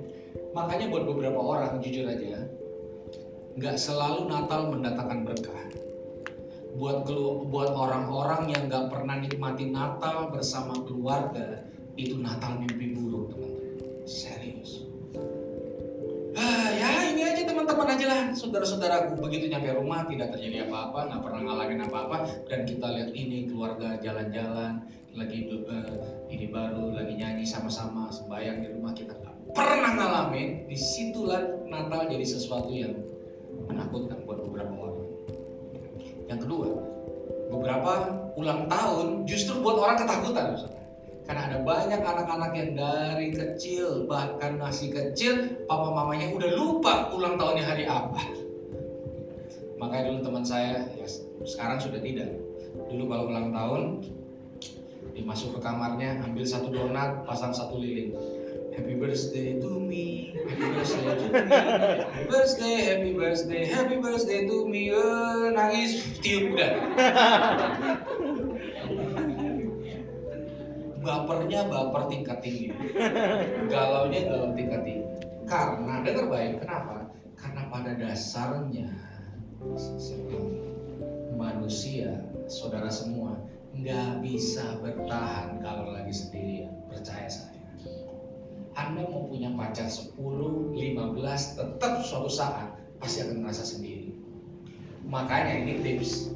Makanya 0.56 0.86
buat 0.88 1.04
beberapa 1.04 1.36
orang 1.36 1.84
jujur 1.84 2.08
aja, 2.08 2.48
nggak 3.60 3.76
selalu 3.76 4.30
Natal 4.30 4.72
mendatangkan 4.72 5.20
berkah. 5.28 5.85
Buat 6.76 7.08
buat 7.48 7.70
orang-orang 7.72 8.52
yang 8.52 8.62
nggak 8.68 8.92
pernah 8.92 9.16
nikmati 9.16 9.72
Natal 9.72 10.28
bersama 10.28 10.76
keluarga, 10.84 11.64
itu 11.96 12.20
Natal 12.20 12.60
mimpi 12.60 12.92
buruk 12.92 13.32
teman-teman. 13.32 14.04
Serius. 14.04 14.84
Ah, 16.36 16.68
ya 16.68 17.16
ini 17.16 17.24
aja 17.24 17.48
teman-teman 17.48 17.88
aja 17.96 18.06
lah 18.12 18.22
saudara-saudaraku 18.36 19.16
begitu 19.24 19.48
nyampe 19.48 19.72
rumah 19.72 20.04
tidak 20.04 20.36
terjadi 20.36 20.68
apa-apa 20.68 21.08
nggak 21.08 21.22
pernah 21.24 21.40
ngalamin 21.48 21.80
apa-apa 21.88 22.16
dan 22.52 22.68
kita 22.68 22.86
lihat 22.92 23.10
ini 23.16 23.48
keluarga 23.48 23.96
jalan-jalan 24.04 24.84
lagi 25.16 25.48
eh, 25.48 25.96
ini 26.28 26.46
baru 26.52 26.92
lagi 26.92 27.16
nyanyi 27.16 27.48
sama-sama 27.48 28.12
sembahyang 28.12 28.60
di 28.60 28.68
rumah 28.68 28.92
kita 28.92 29.16
nggak 29.16 29.56
pernah 29.56 29.96
ngalamin 29.96 30.68
di 30.68 30.76
situlah 30.76 31.40
Natal 31.64 32.04
jadi 32.04 32.26
sesuatu 32.28 32.68
yang 32.68 33.00
menakutkan 33.64 34.20
buat 34.28 34.44
beberapa 34.44 34.76
orang 34.76 34.95
yang 36.26 36.40
kedua 36.42 36.68
beberapa 37.50 37.92
ulang 38.34 38.66
tahun 38.66 39.24
justru 39.24 39.62
buat 39.62 39.78
orang 39.78 39.96
ketakutan 40.02 40.66
karena 41.26 41.42
ada 41.50 41.58
banyak 41.66 42.00
anak-anak 42.06 42.52
yang 42.54 42.70
dari 42.78 43.34
kecil 43.34 44.06
bahkan 44.06 44.62
masih 44.62 44.94
kecil 44.94 45.58
papa 45.66 45.90
mamanya 45.90 46.30
udah 46.30 46.50
lupa 46.54 47.10
ulang 47.10 47.34
tahunnya 47.34 47.64
hari 47.66 47.84
apa. 47.90 48.22
Makanya 49.76 50.14
dulu 50.14 50.18
teman 50.22 50.44
saya 50.46 50.86
ya 50.94 51.06
sekarang 51.42 51.82
sudah 51.82 51.98
tidak. 51.98 52.30
Dulu 52.86 53.10
kalau 53.10 53.24
ulang 53.26 53.50
tahun 53.50 53.82
dimasuk 55.18 55.58
ke 55.58 55.60
kamarnya 55.66 56.22
ambil 56.22 56.46
satu 56.46 56.70
donat 56.70 57.26
pasang 57.26 57.50
satu 57.50 57.74
lilin 57.82 58.14
Happy 58.76 58.92
birthday 58.92 59.56
to 59.56 59.80
me, 59.80 60.36
happy 60.52 60.68
birthday 60.68 61.16
to 61.16 61.32
me, 61.32 61.48
happy 61.48 62.28
birthday, 62.28 62.76
happy 62.84 63.12
birthday, 63.16 63.64
happy 63.64 63.96
birthday 63.96 64.40
to 64.44 64.68
me. 64.68 64.92
Eh, 64.92 65.48
nangis, 65.56 66.04
tiup 66.20 66.52
udah. 66.52 66.72
Bapernya 71.00 71.72
baper 71.72 72.02
tingkat 72.12 72.44
tinggi, 72.44 72.68
galaunya 73.72 74.28
galau 74.28 74.52
tingkat 74.52 74.84
tinggi. 74.84 75.08
Karena 75.48 76.04
dengar 76.04 76.28
baik, 76.28 76.60
kenapa? 76.60 77.08
Karena 77.32 77.62
pada 77.72 77.96
dasarnya 77.96 78.92
manusia, 81.32 82.12
saudara 82.44 82.92
semua, 82.92 83.40
nggak 83.72 84.20
bisa 84.20 84.76
bertahan 84.84 85.64
kalau 85.64 85.96
lagi 85.96 86.12
sendirian. 86.12 86.76
Percaya 86.92 87.32
saya. 87.32 87.55
Anda 88.76 89.08
mau 89.08 89.24
punya 89.32 89.48
pacar 89.56 89.88
10, 89.88 90.20
15, 90.20 90.76
tetap 91.56 91.92
suatu 92.04 92.28
saat 92.28 92.76
pasti 93.00 93.24
akan 93.24 93.40
merasa 93.40 93.64
sendiri. 93.64 94.12
Makanya 95.08 95.64
ini 95.64 95.80
tips. 95.80 96.28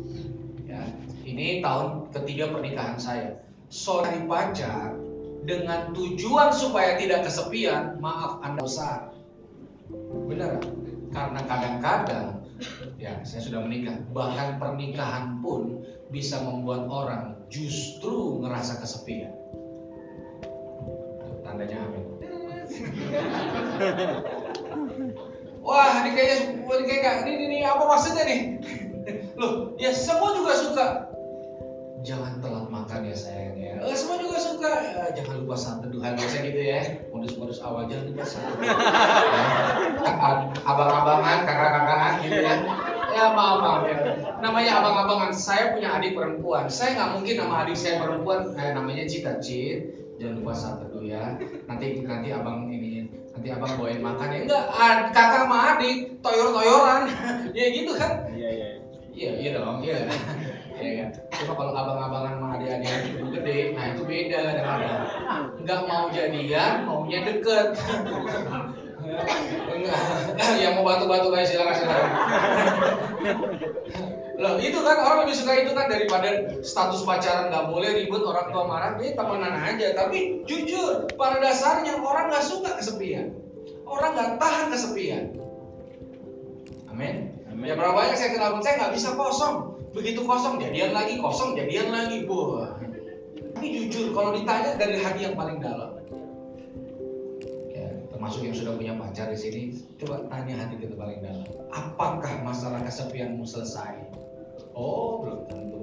Ya, 0.65 0.89
ini 1.29 1.61
tahun 1.61 2.09
ketiga 2.17 2.49
pernikahan 2.49 2.97
saya. 2.97 3.45
Saudari 3.69 4.25
pacar 4.25 4.97
dengan 5.45 5.93
tujuan 5.93 6.51
supaya 6.51 6.97
tidak 6.97 7.29
kesepian, 7.29 8.01
maaf 8.01 8.41
Anda 8.41 8.65
besar. 8.65 8.99
Benar? 10.27 10.65
Karena 11.11 11.41
kadang-kadang 11.45 12.41
ya 12.97 13.21
saya 13.25 13.41
sudah 13.45 13.61
menikah, 13.65 14.01
bahkan 14.17 14.57
pernikahan 14.57 15.41
pun 15.45 15.83
bisa 16.09 16.41
membuat 16.41 16.87
orang 16.87 17.37
justru 17.51 18.41
ngerasa 18.41 18.79
kesepian. 18.81 19.35
Tandanya 21.43 21.83
amin. 21.85 22.10
Wah, 25.61 25.93
ini 26.03 26.11
kayaknya 26.17 26.37
ini 26.65 26.85
kayak 26.89 27.17
ini, 27.27 27.31
ini, 27.37 27.45
ini 27.53 27.59
apa 27.69 27.85
maksudnya 27.85 28.25
nih? 28.25 28.41
Loh, 29.37 29.77
ya 29.77 29.93
semua 29.93 30.33
juga 30.37 30.53
suka. 30.57 30.87
Jangan 32.01 32.41
telat 32.41 32.65
makan 32.73 33.13
ya 33.13 33.17
sayang 33.17 33.61
ya. 33.61 33.77
Eh, 33.85 33.93
semua 33.93 34.17
juga 34.17 34.41
suka. 34.41 34.73
Eh, 34.73 35.13
jangan 35.21 35.45
lupa 35.45 35.53
saat 35.53 35.85
teduhan 35.85 36.17
biasa 36.17 36.37
gitu 36.49 36.61
ya. 36.61 36.81
Modus-modus 37.13 37.61
awal 37.61 37.93
jangan 37.93 38.09
lupa 38.09 38.25
teduhan. 38.25 38.57
Ya. 38.65 38.73
Abang-abangan, 40.65 41.39
kakak-kakakan 41.45 42.13
gitu 42.25 42.41
ya. 42.41 42.55
Ya 43.11 43.25
maaf 43.37 43.59
maaf 43.61 43.83
ya. 43.85 43.97
Namanya 44.41 44.81
abang-abangan. 44.81 45.33
Saya 45.37 45.77
punya 45.77 45.93
adik 45.93 46.17
perempuan. 46.17 46.73
Saya 46.73 46.97
nggak 46.97 47.11
mungkin 47.21 47.35
nama 47.37 47.69
adik 47.69 47.77
saya 47.77 48.01
perempuan 48.01 48.57
kayak 48.57 48.73
namanya 48.81 49.05
Cita 49.05 49.37
Cit. 49.45 50.01
Jangan 50.21 50.35
lupa 50.37 50.53
saat 50.53 50.77
teduh 50.85 51.01
ya. 51.01 51.23
Nanti 51.65 52.05
nanti 52.05 52.29
abang 52.29 52.69
ini 52.69 53.09
nanti 53.33 53.49
abang 53.57 53.73
bawain 53.81 54.05
makan 54.07 54.29
ya 54.37 54.39
enggak 54.45 54.65
ad- 54.69 55.09
kakak 55.17 55.49
sama 55.49 55.59
adik 55.73 55.97
toyor-toyoran 56.21 57.03
ya 57.57 57.67
gitu 57.73 57.93
kan 57.97 58.13
Iya, 58.29 58.49
iya. 58.53 58.69
iya 59.17 59.31
iya 59.41 59.51
dong 59.57 59.81
iya 59.81 60.05
Iya 60.81 60.93
kan? 60.97 61.09
Cuma 61.45 61.53
kalau 61.61 61.73
abang-abangan 61.77 62.41
sama 62.41 62.57
adik-adik 62.57 63.13
itu 63.13 63.27
gede, 63.37 63.59
nah 63.77 63.85
itu 63.93 64.03
beda 64.09 64.41
dengan 64.57 64.81
nggak 65.61 65.81
mau 65.85 66.09
jadian, 66.09 66.89
maunya 66.89 67.21
deket. 67.21 67.77
Enggak, 69.69 70.01
yang 70.57 70.81
mau 70.81 70.89
batu-batu 70.89 71.29
kayak 71.29 71.49
silakan 71.53 71.77
silakan. 71.77 72.13
Loh 74.41 74.57
itu 74.57 74.81
kan 74.81 74.97
orang 74.97 75.29
lebih 75.29 75.37
suka 75.37 75.53
itu 75.53 75.77
kan 75.77 75.93
daripada 75.93 76.49
status 76.65 77.05
pacaran 77.05 77.53
nggak 77.53 77.69
boleh 77.69 77.93
ribut 77.93 78.25
orang 78.25 78.49
tua 78.49 78.65
marah, 78.65 78.97
dia 78.97 79.13
temenan 79.13 79.53
aja. 79.53 79.93
Tapi 79.93 80.49
jujur, 80.49 81.13
pada 81.21 81.45
dasarnya 81.45 82.01
orang 82.01 82.33
nggak 82.33 82.49
suka 82.49 82.81
kesepian. 82.81 83.37
Orang 83.85 84.17
nggak 84.17 84.41
tahan 84.41 84.73
kesepian. 84.73 85.37
Amin. 86.89 87.37
Amin. 87.53 87.69
Ya 87.69 87.77
berapa 87.77 87.93
banyak 87.93 88.17
saya 88.17 88.33
kenal 88.33 88.57
saya 88.65 88.81
nggak 88.81 88.97
bisa 88.97 89.13
kosong. 89.13 89.77
Begitu 89.93 90.25
kosong 90.25 90.57
jadian 90.57 90.97
lagi, 90.97 91.21
kosong 91.21 91.53
jadian 91.53 91.93
lagi, 91.93 92.25
buah. 92.25 92.81
Tapi 93.61 93.67
jujur 93.77 94.17
kalau 94.17 94.33
ditanya 94.33 94.73
dari 94.81 94.97
hati 94.97 95.29
yang 95.29 95.37
paling 95.37 95.61
dalam, 95.61 96.01
ya, 97.69 97.93
termasuk 98.09 98.47
yang 98.47 98.57
sudah 98.57 98.73
punya 98.79 98.97
pacar 98.97 99.29
di 99.29 99.37
sini, 99.37 99.63
coba 100.01 100.25
tanya 100.33 100.65
hati 100.65 100.81
kita 100.81 100.97
paling 100.97 101.21
dalam. 101.21 101.45
Apakah 101.75 102.41
masalah 102.41 102.81
kesepianmu 102.87 103.45
selesai? 103.45 104.10
Oh, 104.81 105.21
belum 105.21 105.45
tentu. 105.53 105.81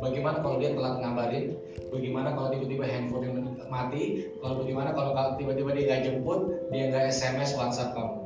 Bagaimana 0.00 0.40
kalau 0.40 0.56
dia 0.56 0.72
telat 0.72 0.96
ngabarin? 1.04 1.60
Bagaimana 1.92 2.32
kalau 2.32 2.48
tiba-tiba 2.56 2.88
handphone 2.88 3.60
mati? 3.68 4.32
Kalau 4.40 4.64
bagaimana 4.64 4.96
kalau 4.96 5.12
tiba-tiba 5.36 5.76
dia 5.76 5.84
nggak 5.84 6.02
jemput, 6.08 6.40
dia 6.72 6.88
nggak 6.88 7.12
SMS 7.12 7.52
WhatsApp 7.60 7.92
kamu? 7.92 8.16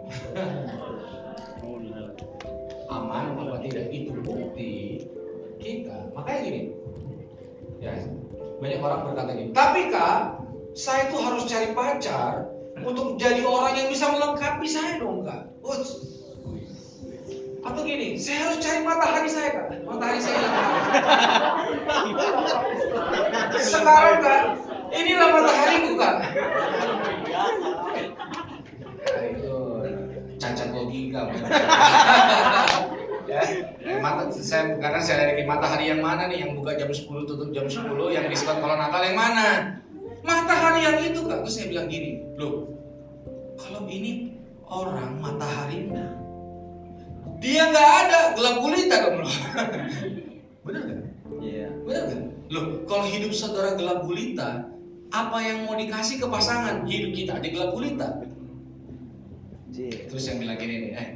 Aman 2.95 3.35
apa 3.35 3.59
tidak 3.65 3.91
itu 3.91 4.15
bukti 4.23 5.03
kita 5.59 6.13
makanya 6.13 6.41
gini 6.45 6.61
ya 7.81 7.93
banyak 8.61 8.81
orang 8.85 9.01
berkata 9.09 9.31
gini 9.33 9.51
tapi 9.57 9.89
kak 9.89 10.45
saya 10.77 11.09
tuh 11.09 11.21
harus 11.25 11.49
cari 11.49 11.73
pacar 11.73 12.53
untuk 12.85 13.17
jadi 13.17 13.41
orang 13.43 13.75
yang 13.81 13.89
bisa 13.89 14.13
melengkapi 14.13 14.69
saya 14.69 15.01
dong 15.01 15.25
kak 15.25 15.49
Uts. 15.65 16.14
Atau 17.65 17.81
gini? 17.81 18.21
Saya 18.21 18.49
harus 18.49 18.61
cari 18.61 18.81
matahari 18.85 19.29
saya 19.33 19.49
kak. 19.57 19.67
Matahari 19.89 20.21
saya. 20.21 20.37
Hilang. 20.37 20.65
sekarang 23.75 24.17
kak 24.21 24.43
inilah 24.93 25.29
matahariku 25.33 25.93
kak. 25.97 26.17
Ya, 29.05 29.21
cacat 30.37 30.69
logika 30.77 31.21
ya. 33.25 33.43
Mata 34.05 34.29
saya 34.37 34.77
karena 34.77 35.01
saya 35.01 35.33
dari 35.33 35.49
matahari 35.49 35.89
yang 35.89 36.05
mana 36.05 36.29
nih? 36.29 36.45
Yang 36.45 36.61
buka 36.61 36.77
jam 36.77 36.93
10 36.93 37.29
tutup 37.29 37.49
jam 37.57 37.67
10 37.67 37.97
yang 38.13 38.29
diskon 38.29 38.61
kalau 38.61 38.77
nakal 38.77 39.01
yang 39.01 39.17
mana? 39.17 39.81
Matahari 40.21 40.85
yang 40.85 40.99
itu 41.01 41.25
kak. 41.25 41.41
Terus 41.45 41.55
saya 41.57 41.67
bilang 41.73 41.89
gini 41.89 42.21
loh 42.37 42.69
kalau 43.57 43.87
ini 43.89 44.37
orang 44.69 45.23
mataharinya 45.23 46.24
dia 47.41 47.63
nggak 47.69 47.91
ada 48.07 48.19
gelap 48.39 48.57
gulita 48.61 48.97
dong 49.05 49.17
loh 49.23 49.35
bener 50.65 50.83
kan 50.85 50.99
Iya. 51.45 51.69
bener 51.85 52.03
kan 52.09 52.21
loh 52.49 52.65
kalau 52.89 53.05
hidup 53.09 53.33
saudara 53.37 53.77
gelap 53.77 54.07
gulita 54.09 54.69
apa 55.15 55.39
yang 55.45 55.69
mau 55.69 55.77
dikasih 55.77 56.19
ke 56.19 56.27
pasangan 56.27 56.89
hidup 56.89 57.13
kita 57.13 57.35
di 57.45 57.49
gelap 57.53 57.77
gulita 57.77 58.25
Iya. 59.75 60.07
Terus 60.07 60.31
yang 60.31 60.39
bilang 60.39 60.55
gini 60.55 60.75
nih, 60.87 60.91
eh, 60.95 61.09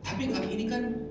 tapi 0.00 0.32
kami 0.32 0.48
ini 0.56 0.64
kan 0.72 1.04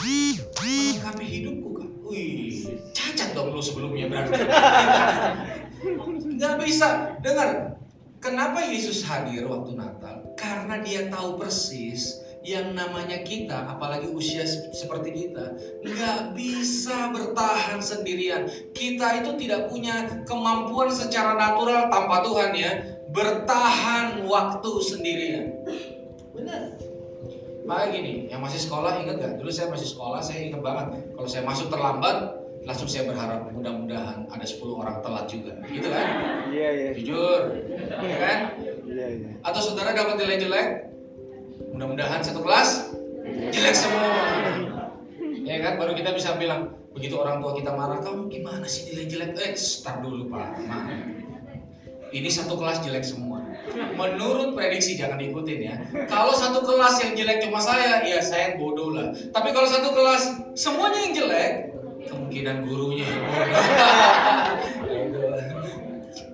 melengkapi 0.00 1.24
hidupku 1.28 1.68
kan. 1.76 1.88
Wih, 2.08 2.80
cacat 2.96 3.36
dong 3.36 3.52
lu 3.52 3.60
sebelumnya 3.60 4.08
berarti. 4.08 4.40
Nggak 6.40 6.54
bisa. 6.64 7.20
Dengar, 7.20 7.76
kenapa 8.24 8.64
Yesus 8.64 9.04
hadir 9.04 9.44
waktu 9.44 9.76
Natal? 9.76 10.32
Karena 10.40 10.80
dia 10.80 11.12
tahu 11.12 11.36
persis 11.36 12.21
yang 12.42 12.74
namanya 12.74 13.22
kita, 13.22 13.54
apalagi 13.70 14.10
usia 14.10 14.42
se- 14.42 14.74
seperti 14.74 15.14
kita, 15.14 15.54
nggak 15.86 16.34
bisa 16.34 17.14
bertahan 17.14 17.78
sendirian. 17.78 18.50
Kita 18.74 19.22
itu 19.22 19.38
tidak 19.46 19.70
punya 19.70 20.22
kemampuan 20.26 20.90
secara 20.90 21.38
natural 21.38 21.86
tanpa 21.88 22.26
Tuhan 22.26 22.50
ya, 22.58 22.72
bertahan 23.14 24.26
waktu 24.26 24.70
sendirian. 24.82 25.44
Benar. 26.34 26.78
Makanya 27.62 27.88
gini, 27.94 28.12
yang 28.26 28.42
masih 28.42 28.58
sekolah 28.58 28.98
ingat 29.06 29.22
gak? 29.22 29.32
Dulu 29.38 29.50
saya 29.54 29.70
masih 29.70 29.86
sekolah, 29.94 30.18
saya 30.18 30.50
ingat 30.50 30.66
banget. 30.66 30.86
Kalau 31.14 31.28
saya 31.30 31.46
masuk 31.46 31.70
terlambat, 31.70 32.42
langsung 32.66 32.90
saya 32.90 33.06
berharap 33.06 33.54
mudah-mudahan 33.54 34.26
ada 34.26 34.42
10 34.42 34.82
orang 34.82 34.98
telat 34.98 35.30
juga. 35.30 35.54
Gitu 35.70 35.86
kan? 35.86 36.06
Iya, 36.50 36.68
iya. 36.74 36.90
Jujur, 36.98 37.40
ya 38.02 38.16
kan? 38.18 38.38
Iya, 38.82 39.04
iya. 39.14 39.30
Atau 39.46 39.62
saudara 39.62 39.94
dapat 39.94 40.18
nilai 40.18 40.42
jelek, 40.42 40.68
mudah-mudahan 41.82 42.22
satu 42.22 42.46
kelas 42.46 42.94
jelek 43.50 43.74
semua. 43.74 44.06
Ya 45.42 45.58
kan? 45.66 45.82
Baru 45.82 45.98
kita 45.98 46.14
bisa 46.14 46.38
bilang, 46.38 46.78
begitu 46.94 47.18
orang 47.18 47.42
tua 47.42 47.58
kita 47.58 47.74
marah, 47.74 47.98
kamu 48.06 48.30
gimana 48.30 48.70
sih 48.70 48.94
nilai 48.94 49.10
jelek? 49.10 49.34
Eh, 49.34 49.58
start 49.58 50.06
dulu 50.06 50.30
pak, 50.30 50.62
maaf. 50.62 50.94
Ini 52.14 52.30
satu 52.30 52.54
kelas 52.54 52.86
jelek 52.86 53.02
semua. 53.02 53.42
Menurut 53.98 54.54
prediksi 54.54 54.94
jangan 54.94 55.18
diikutin 55.18 55.58
ya. 55.58 55.74
Kalau 56.06 56.30
satu 56.38 56.62
kelas 56.62 57.02
yang 57.02 57.18
jelek 57.18 57.50
cuma 57.50 57.58
saya, 57.58 58.06
ya 58.06 58.22
saya 58.22 58.54
bodoh 58.62 58.94
lah. 58.94 59.10
Tapi 59.34 59.50
kalau 59.50 59.66
satu 59.66 59.90
kelas 59.90 60.54
semuanya 60.54 61.02
yang 61.02 61.14
jelek, 61.18 61.74
kemungkinan 62.06 62.70
gurunya 62.70 63.10
yang 63.10 63.22
bodoh. 63.26 63.58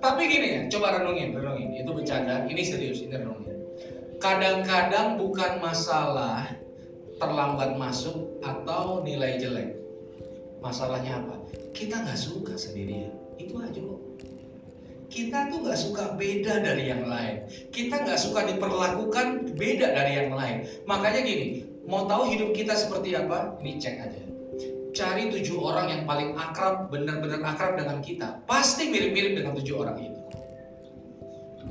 Tapi 0.05 0.21
gini 0.29 0.47
ya, 0.53 0.61
coba 0.77 1.01
renungin, 1.01 1.33
renungin. 1.33 1.73
Itu 1.73 1.97
bercanda, 1.97 2.45
ini 2.45 2.61
serius, 2.61 3.01
ini 3.01 3.17
renungin. 3.17 3.58
Kadang-kadang 4.19 5.15
bukan 5.15 5.63
masalah 5.63 6.51
terlambat 7.19 7.79
masuk 7.79 8.39
atau 8.43 8.99
nilai 9.03 9.39
jelek. 9.39 9.79
Masalahnya 10.59 11.23
apa? 11.23 11.39
Kita 11.71 12.03
nggak 12.03 12.19
suka 12.19 12.59
sendirian. 12.59 13.15
Itu 13.39 13.63
aja 13.63 13.79
kok. 13.79 14.01
Kita 15.09 15.47
tuh 15.49 15.63
nggak 15.63 15.79
suka 15.79 16.03
beda 16.19 16.61
dari 16.61 16.91
yang 16.91 17.07
lain. 17.07 17.47
Kita 17.71 18.03
nggak 18.03 18.19
suka 18.19 18.43
diperlakukan 18.43 19.55
beda 19.55 19.87
dari 19.95 20.13
yang 20.19 20.35
lain. 20.35 20.67
Makanya 20.83 21.23
gini, 21.23 21.63
mau 21.87 22.03
tahu 22.05 22.27
hidup 22.27 22.51
kita 22.51 22.75
seperti 22.75 23.15
apa? 23.15 23.55
Ini 23.63 23.71
cek 23.79 23.95
aja. 24.03 24.21
Cari 24.91 25.31
tujuh 25.31 25.57
orang 25.63 25.87
yang 25.95 26.03
paling 26.03 26.35
akrab, 26.35 26.91
benar-benar 26.91 27.39
akrab 27.55 27.79
dengan 27.79 28.03
kita. 28.03 28.43
Pasti 28.45 28.91
mirip-mirip 28.91 29.39
dengan 29.39 29.55
tujuh 29.55 29.75
orang 29.79 29.97
itu. 30.11 30.21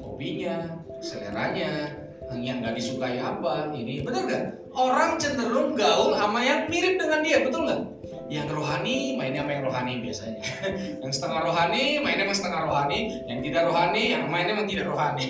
Hobinya, 0.01 0.81
seleranya, 1.05 1.93
yang 2.37 2.61
nggak 2.61 2.77
disukai 2.77 3.17
apa, 3.17 3.73
ini 3.73 4.05
benar 4.05 4.29
nggak? 4.29 4.45
Orang 4.77 5.17
cenderung 5.17 5.73
gaul 5.73 6.13
sama 6.13 6.45
yang 6.45 6.69
mirip 6.69 7.01
dengan 7.01 7.25
dia, 7.25 7.41
betul 7.41 7.65
nggak? 7.65 7.81
Yang 8.29 8.53
rohani 8.53 9.17
mainnya 9.17 9.41
sama 9.41 9.51
yang 9.57 9.65
rohani 9.65 9.95
biasanya. 10.05 10.43
yang 11.03 11.13
setengah 11.13 11.41
rohani 11.49 11.85
mainnya 12.05 12.29
sama 12.29 12.37
setengah 12.37 12.61
rohani, 12.69 12.99
yang 13.25 13.41
tidak 13.41 13.63
rohani 13.65 14.03
yang 14.13 14.23
mainnya 14.29 14.55
sama 14.61 14.65
tidak 14.69 14.87
rohani. 14.93 15.29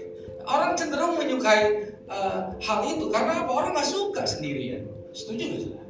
Orang 0.54 0.72
cenderung 0.78 1.18
menyukai 1.18 1.62
eh, 2.06 2.40
hal 2.62 2.78
itu 2.86 3.04
karena 3.10 3.42
apa? 3.42 3.50
Orang 3.50 3.74
nggak 3.74 3.90
suka 3.90 4.22
sendirian. 4.22 4.86
Setuju 5.10 5.74
nggak? 5.74 5.84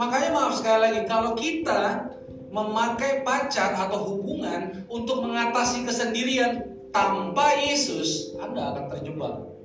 Makanya 0.00 0.28
maaf 0.32 0.56
sekali 0.56 0.80
lagi, 0.88 1.00
kalau 1.08 1.32
kita 1.36 2.12
memakai 2.52 3.24
pacar 3.24 3.76
atau 3.76 4.16
hubungan 4.16 4.84
untuk 4.88 5.24
mengatasi 5.24 5.84
kesendirian 5.84 6.68
tanpa 6.92 7.52
Yesus, 7.60 8.36
Anda 8.40 8.72
akan 8.72 8.84
terjebak 8.92 9.55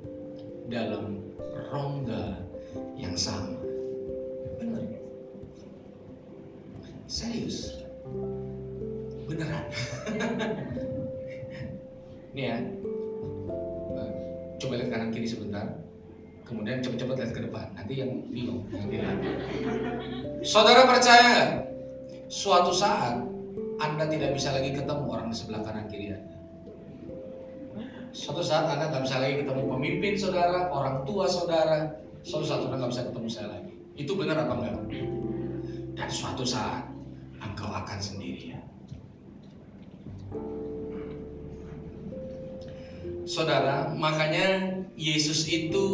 dalam 0.72 1.20
rongga 1.68 2.40
yang 2.96 3.14
sama. 3.20 3.60
Benar. 4.58 4.88
Serius. 7.12 7.84
Beneran. 9.28 9.68
Nih 12.36 12.46
ya. 12.48 12.58
Eh, 14.00 14.12
Coba 14.64 14.80
lihat 14.80 14.90
kanan 14.96 15.12
kiri 15.12 15.28
sebentar. 15.28 15.76
Kemudian 16.48 16.84
cepet-cepet 16.84 17.16
lihat 17.20 17.32
ke 17.36 17.42
depan. 17.48 17.66
Nanti 17.76 17.94
yang 18.00 18.12
bingung. 18.32 18.64
Dilihat. 18.72 19.20
Saudara 20.44 20.88
percaya? 20.88 21.68
Suatu 22.32 22.72
saat 22.72 23.20
Anda 23.84 24.08
tidak 24.08 24.40
bisa 24.40 24.56
lagi 24.56 24.72
ketemu 24.72 25.04
orang 25.12 25.28
di 25.32 25.36
sebelah 25.36 25.68
kanan 25.68 25.92
kiri 25.92 26.16
Anda. 26.16 26.21
Suatu 28.12 28.44
saat 28.44 28.68
Anda 28.68 28.92
nggak 28.92 29.04
bisa 29.08 29.18
lagi 29.24 29.36
ketemu 29.44 29.64
pemimpin 29.72 30.14
saudara, 30.20 30.68
orang 30.72 31.08
tua 31.08 31.26
saudara. 31.28 31.96
Suatu 32.28 32.46
saat 32.46 32.68
Anda 32.68 32.84
nggak 32.84 32.92
bisa 32.92 33.04
ketemu 33.08 33.28
saya 33.32 33.48
lagi. 33.52 33.74
Itu 33.96 34.20
benar 34.20 34.48
apa 34.48 34.54
enggak? 34.60 34.76
Dan 35.96 36.10
suatu 36.12 36.44
saat 36.44 36.88
engkau 37.40 37.72
akan 37.72 38.00
sendirian. 38.00 38.62
saudara, 43.32 43.96
makanya 43.96 44.76
Yesus 45.00 45.48
itu 45.48 45.88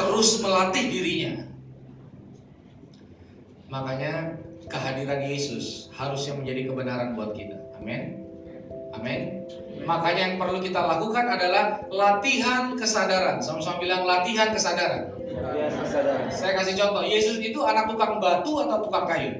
terus 0.00 0.40
melatih 0.40 0.88
dirinya. 0.88 1.44
Makanya 3.68 4.40
kehadiran 4.66 5.22
Yesus 5.28 5.92
harusnya 5.94 6.40
menjadi 6.40 6.72
kebenaran 6.72 7.14
buat 7.14 7.36
kita. 7.36 7.60
Amin. 7.78 8.24
Amin. 8.96 9.44
Makanya 9.84 10.20
yang 10.32 10.34
perlu 10.36 10.60
kita 10.60 10.80
lakukan 10.80 11.26
adalah 11.26 11.80
latihan 11.88 12.76
kesadaran. 12.76 13.40
Sama-sama 13.40 13.80
bilang 13.80 14.04
latihan 14.04 14.52
kesadaran. 14.52 15.12
Saya 16.28 16.52
kasih 16.60 16.74
contoh, 16.76 17.02
Yesus 17.06 17.40
itu 17.40 17.60
anak 17.64 17.88
tukang 17.88 18.20
batu 18.20 18.60
atau 18.60 18.78
tukang 18.84 19.06
kayu? 19.08 19.32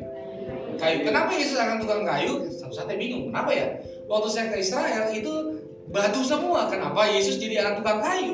Kayu. 0.80 0.98
Kenapa 1.04 1.30
Yesus 1.36 1.60
anak 1.60 1.84
tukang 1.84 2.08
kayu? 2.08 2.48
Satu 2.56 2.72
saat 2.72 2.88
saya 2.88 2.96
bingung, 2.96 3.28
kenapa 3.28 3.50
ya? 3.52 3.66
Waktu 4.08 4.28
saya 4.32 4.46
ke 4.48 4.56
Israel 4.64 5.12
itu 5.12 5.32
batu 5.92 6.20
semua. 6.24 6.72
Kenapa 6.72 7.04
Yesus 7.10 7.36
jadi 7.36 7.60
anak 7.66 7.84
tukang 7.84 8.00
kayu? 8.00 8.32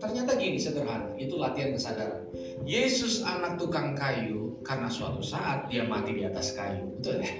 Ternyata 0.00 0.32
gini 0.40 0.56
sederhana, 0.56 1.12
itu 1.20 1.36
latihan 1.36 1.76
kesadaran. 1.76 2.24
Yesus 2.64 3.20
anak 3.20 3.60
tukang 3.60 3.92
kayu 3.92 4.56
karena 4.64 4.88
suatu 4.88 5.20
saat 5.20 5.68
dia 5.68 5.84
mati 5.84 6.16
di 6.16 6.24
atas 6.24 6.56
kayu. 6.56 6.88
Betul 6.96 7.20
ya? 7.20 7.32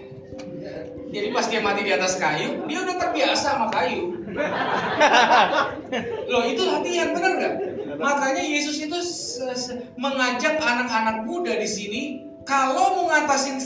Jadi 1.10 1.34
pas 1.34 1.42
dia 1.50 1.58
mati 1.58 1.82
di 1.82 1.90
atas 1.90 2.22
kayu, 2.22 2.70
dia 2.70 2.86
udah 2.86 2.96
terbiasa 3.02 3.58
sama 3.58 3.66
kayu. 3.74 4.14
Loh 6.30 6.46
itu 6.46 6.62
latihan, 6.62 7.10
bener 7.10 7.32
nggak? 7.34 7.54
Makanya 7.98 8.46
Yesus 8.46 8.78
itu 8.78 8.94
mengajak 9.98 10.62
anak-anak 10.62 11.26
muda 11.26 11.58
di 11.58 11.66
sini 11.66 12.02
kalau 12.46 13.04
mengatasi 13.04 13.58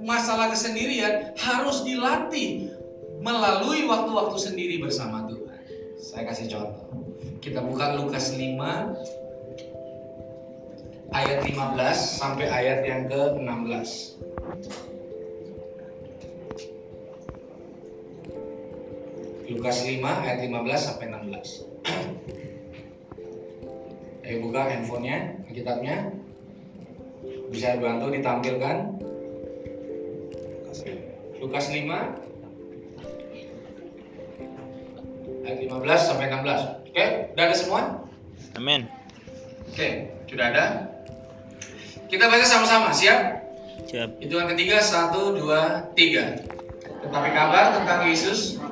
masalah 0.00 0.48
kesendirian 0.50 1.36
harus 1.36 1.84
dilatih 1.84 2.72
melalui 3.20 3.84
waktu-waktu 3.84 4.40
sendiri 4.40 4.80
bersama 4.80 5.28
Tuhan. 5.28 5.60
Saya 6.00 6.32
kasih 6.32 6.48
contoh. 6.48 6.88
Kita 7.44 7.60
buka 7.60 8.00
Lukas 8.00 8.32
5 8.32 8.56
ayat 11.12 11.44
15 11.44 11.76
sampai 11.96 12.48
ayat 12.48 12.88
yang 12.88 13.12
ke-16. 13.12 14.16
Lukas 19.50 19.82
5 19.82 19.98
ayat 19.98 20.46
15 20.46 20.78
sampai 20.78 21.10
16. 21.10 21.66
Ayo 24.22 24.46
buka 24.46 24.62
handphonenya, 24.70 25.42
kitabnya. 25.50 26.14
Bisa 27.50 27.74
dibantu 27.74 28.14
ditampilkan. 28.14 28.94
Lukas 31.42 31.66
5 31.66 31.82
ayat 35.42 35.58
15 35.66 35.98
sampai 35.98 36.30
16. 36.30 36.86
Oke, 36.86 37.04
udah 37.34 37.44
ada 37.50 37.56
semua? 37.58 38.06
Amin. 38.54 38.86
Oke, 39.66 40.14
sudah 40.30 40.46
ada. 40.54 40.94
Kita 42.06 42.30
baca 42.30 42.46
sama-sama, 42.46 42.94
siap? 42.94 43.42
Siap. 43.90 44.22
Hitungan 44.22 44.54
ketiga, 44.54 44.78
satu, 44.78 45.34
dua, 45.34 45.90
tiga. 45.98 46.38
Tetapi 47.02 47.28
kabar 47.34 47.82
tentang 47.82 48.06
Yesus 48.06 48.62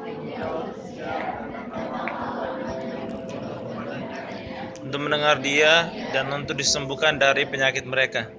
Untuk 4.89 5.05
mendengar 5.05 5.37
dia 5.45 5.93
dan 6.17 6.33
untuk 6.33 6.57
disembuhkan 6.57 7.21
dari 7.21 7.45
penyakit 7.45 7.85
mereka. 7.85 8.33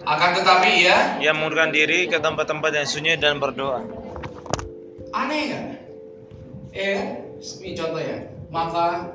akan 0.00 0.32
tetapi 0.32 0.80
ya 0.80 1.20
Ia 1.20 1.36
mengundurkan 1.36 1.76
diri 1.76 2.08
ke 2.08 2.16
tempat-tempat 2.16 2.72
yang 2.72 2.88
sunyi 2.88 3.20
dan 3.20 3.36
berdoa. 3.36 3.84
aneh 5.12 5.40
nggak? 5.52 5.64
Eh, 6.72 7.00
ini 7.36 7.76
contoh 7.76 8.00
ya. 8.00 8.32
Maka 8.48 9.12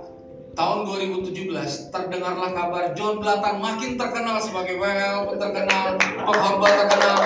tahun 0.53 0.77
2017 0.85 1.89
terdengarlah 1.89 2.53
kabar 2.53 2.93
John 2.93 3.17
Blatan 3.17 3.65
makin 3.65 3.97
terkenal 3.97 4.37
sebagai 4.37 4.77
well, 4.77 5.25
terkenal, 5.33 5.97
pengkhotbah 5.97 6.73
terkenal, 6.85 7.19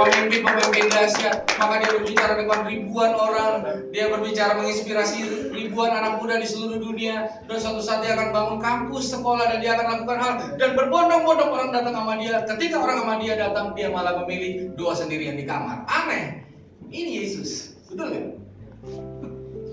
pemimpin-pemimpin 0.00 0.75
dahsyat. 1.06 1.46
Maka 1.56 1.74
dia 1.80 1.90
berbicara 1.94 2.32
dengan 2.34 2.58
ribuan 2.66 3.12
orang, 3.14 3.52
dia 3.94 4.10
berbicara 4.10 4.58
menginspirasi 4.58 5.50
ribuan 5.54 5.94
anak 5.94 6.18
muda 6.18 6.42
di 6.42 6.46
seluruh 6.50 6.82
dunia. 6.82 7.30
Dan 7.46 7.56
suatu 7.62 7.80
saat 7.80 8.02
dia 8.02 8.18
akan 8.18 8.34
bangun 8.34 8.58
kampus, 8.58 9.14
sekolah, 9.14 9.46
dan 9.54 9.58
dia 9.62 9.78
akan 9.78 9.86
lakukan 9.86 10.18
hal. 10.18 10.32
Dan 10.58 10.70
berbondong-bondong 10.74 11.50
orang 11.54 11.70
datang 11.70 11.94
sama 11.94 12.18
dia. 12.18 12.42
Ketika 12.44 12.76
orang 12.82 12.98
sama 13.06 13.14
dia 13.22 13.34
datang, 13.38 13.72
dia 13.78 13.88
malah 13.88 14.18
memilih 14.26 14.74
doa 14.74 14.92
sendirian 14.98 15.38
di 15.38 15.46
kamar. 15.46 15.86
Aneh. 15.86 16.42
Ini 16.86 17.22
Yesus, 17.22 17.74
betul 17.90 18.14
nggak? 18.14 18.26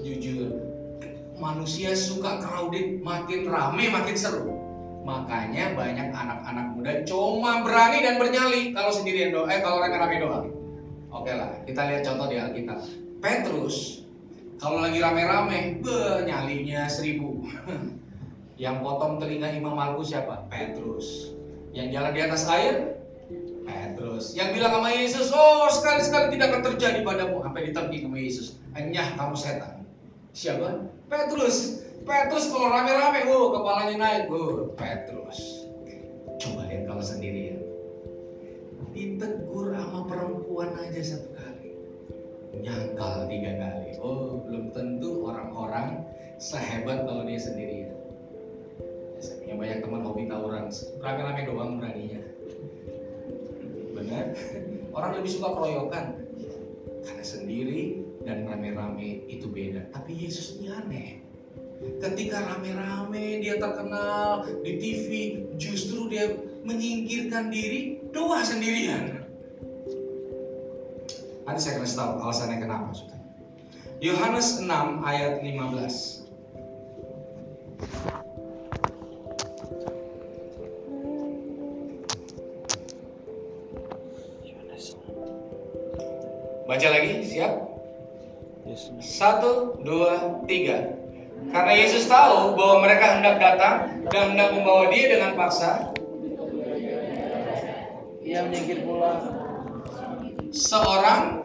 Jujur, 0.02 0.50
manusia 1.38 1.94
suka 1.94 2.42
crowded, 2.42 3.06
makin 3.06 3.46
rame 3.46 3.86
makin 3.94 4.18
seru. 4.18 4.50
Makanya 5.06 5.78
banyak 5.78 6.10
anak-anak 6.10 6.68
muda 6.74 6.92
cuma 7.06 7.62
berani 7.62 8.02
dan 8.02 8.18
bernyali 8.18 8.74
kalau 8.74 8.90
sendirian 8.90 9.30
doa, 9.30 9.46
eh 9.52 9.62
kalau 9.62 9.84
rame-rame 9.84 10.18
doa. 10.26 10.63
Oke 11.14 11.30
lah, 11.30 11.62
kita 11.70 11.82
lihat 11.94 12.02
contoh 12.10 12.26
di 12.26 12.42
Alkitab. 12.42 12.82
Petrus, 13.22 14.02
kalau 14.58 14.82
lagi 14.82 14.98
rame-rame, 14.98 15.78
be, 15.86 16.26
nyalinya 16.26 16.90
seribu. 16.90 17.46
Yang 18.64 18.76
potong 18.82 19.22
telinga 19.22 19.54
Imam 19.54 19.78
Markus 19.78 20.10
siapa? 20.10 20.50
Petrus. 20.50 21.38
Yang 21.70 21.88
jalan 21.94 22.12
di 22.18 22.22
atas 22.26 22.44
air? 22.50 22.98
Petrus. 23.64 24.34
Yang 24.34 24.50
bilang 24.58 24.74
sama 24.74 24.90
Yesus, 24.90 25.30
oh 25.30 25.70
sekali-sekali 25.70 26.34
tidak 26.34 26.50
akan 26.50 26.62
terjadi 26.74 27.00
padamu. 27.06 27.46
Sampai 27.46 27.70
ditempik 27.70 28.02
sama 28.06 28.18
Yesus. 28.18 28.48
Enyah 28.74 29.14
kamu 29.14 29.38
setan. 29.38 29.86
Siapa? 30.34 30.90
Petrus. 31.14 31.86
Petrus 32.04 32.50
kalau 32.50 32.74
rame-rame, 32.74 33.30
oh 33.30 33.54
kepalanya 33.54 33.96
naik, 34.02 34.34
oh 34.34 34.74
Petrus. 34.74 35.70
Coba 36.42 36.66
lihat 36.66 36.90
kalau 36.90 37.06
sendirian. 37.06 37.53
Satu 41.04 41.30
kali. 41.36 41.76
Nyangkal 42.64 43.28
tiga 43.28 43.52
kali. 43.60 44.00
Oh, 44.00 44.40
belum 44.48 44.72
tentu 44.72 45.28
orang-orang 45.28 46.08
sehebat 46.40 47.04
kalau 47.04 47.28
dia 47.28 47.40
sendirian. 47.40 47.92
Saya 49.20 49.40
punya 49.40 49.56
banyak 49.56 49.80
teman 49.84 50.02
hobi 50.04 50.24
tawuran, 50.28 50.68
rame-rame 51.00 51.42
doang 51.48 51.80
beraninya. 51.80 52.22
Benar? 53.96 54.26
Orang 54.92 55.12
lebih 55.20 55.32
suka 55.32 55.50
keroyokan. 55.56 56.06
Karena 57.04 57.24
sendiri 57.24 58.04
dan 58.24 58.48
rame-rame 58.48 59.28
itu 59.28 59.48
beda. 59.48 59.92
Tapi 59.92 60.12
Yesus 60.16 60.60
ini 60.60 60.72
aneh. 60.72 61.10
Ketika 62.00 62.40
rame-rame 62.48 63.44
dia 63.44 63.60
terkenal 63.60 64.48
di 64.64 64.80
TV, 64.80 65.10
justru 65.60 66.08
dia 66.08 66.32
menyingkirkan 66.64 67.52
diri 67.52 68.00
doa 68.16 68.40
sendirian. 68.44 69.23
Nanti 71.54 71.70
saya 71.70 71.86
kasih 71.86 71.98
tahu 72.02 72.12
alasannya 72.18 72.58
kenapa. 72.66 72.90
saudara. 72.98 73.22
Yohanes 74.02 74.58
6 74.58 75.06
ayat 75.06 75.46
15. 75.46 76.26
Baca 86.66 86.88
lagi, 86.90 87.22
siap? 87.22 87.54
Satu, 88.98 89.78
dua, 89.86 90.42
tiga. 90.50 90.98
Karena 91.54 91.74
Yesus 91.78 92.10
tahu 92.10 92.58
bahwa 92.58 92.82
mereka 92.82 93.22
hendak 93.22 93.38
datang 93.38 94.02
dan 94.10 94.34
hendak 94.34 94.58
membawa 94.58 94.90
dia 94.90 95.06
dengan 95.06 95.38
paksa, 95.38 95.94
Ia 98.26 98.42
menyingkir 98.42 98.90
pula 98.90 99.22
seorang 100.50 101.43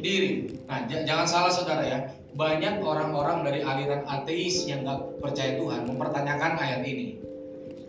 Diri. 0.00 0.30
Nah, 0.66 0.88
jangan 0.88 1.26
salah 1.28 1.52
saudara 1.52 1.84
ya. 1.84 1.98
Banyak 2.34 2.80
orang-orang 2.80 3.42
dari 3.42 3.60
aliran 3.60 4.06
ateis 4.06 4.64
yang 4.64 4.86
gak 4.86 5.20
percaya 5.20 5.58
Tuhan 5.60 5.86
mempertanyakan 5.86 6.56
ayat 6.56 6.82
ini. 6.86 7.20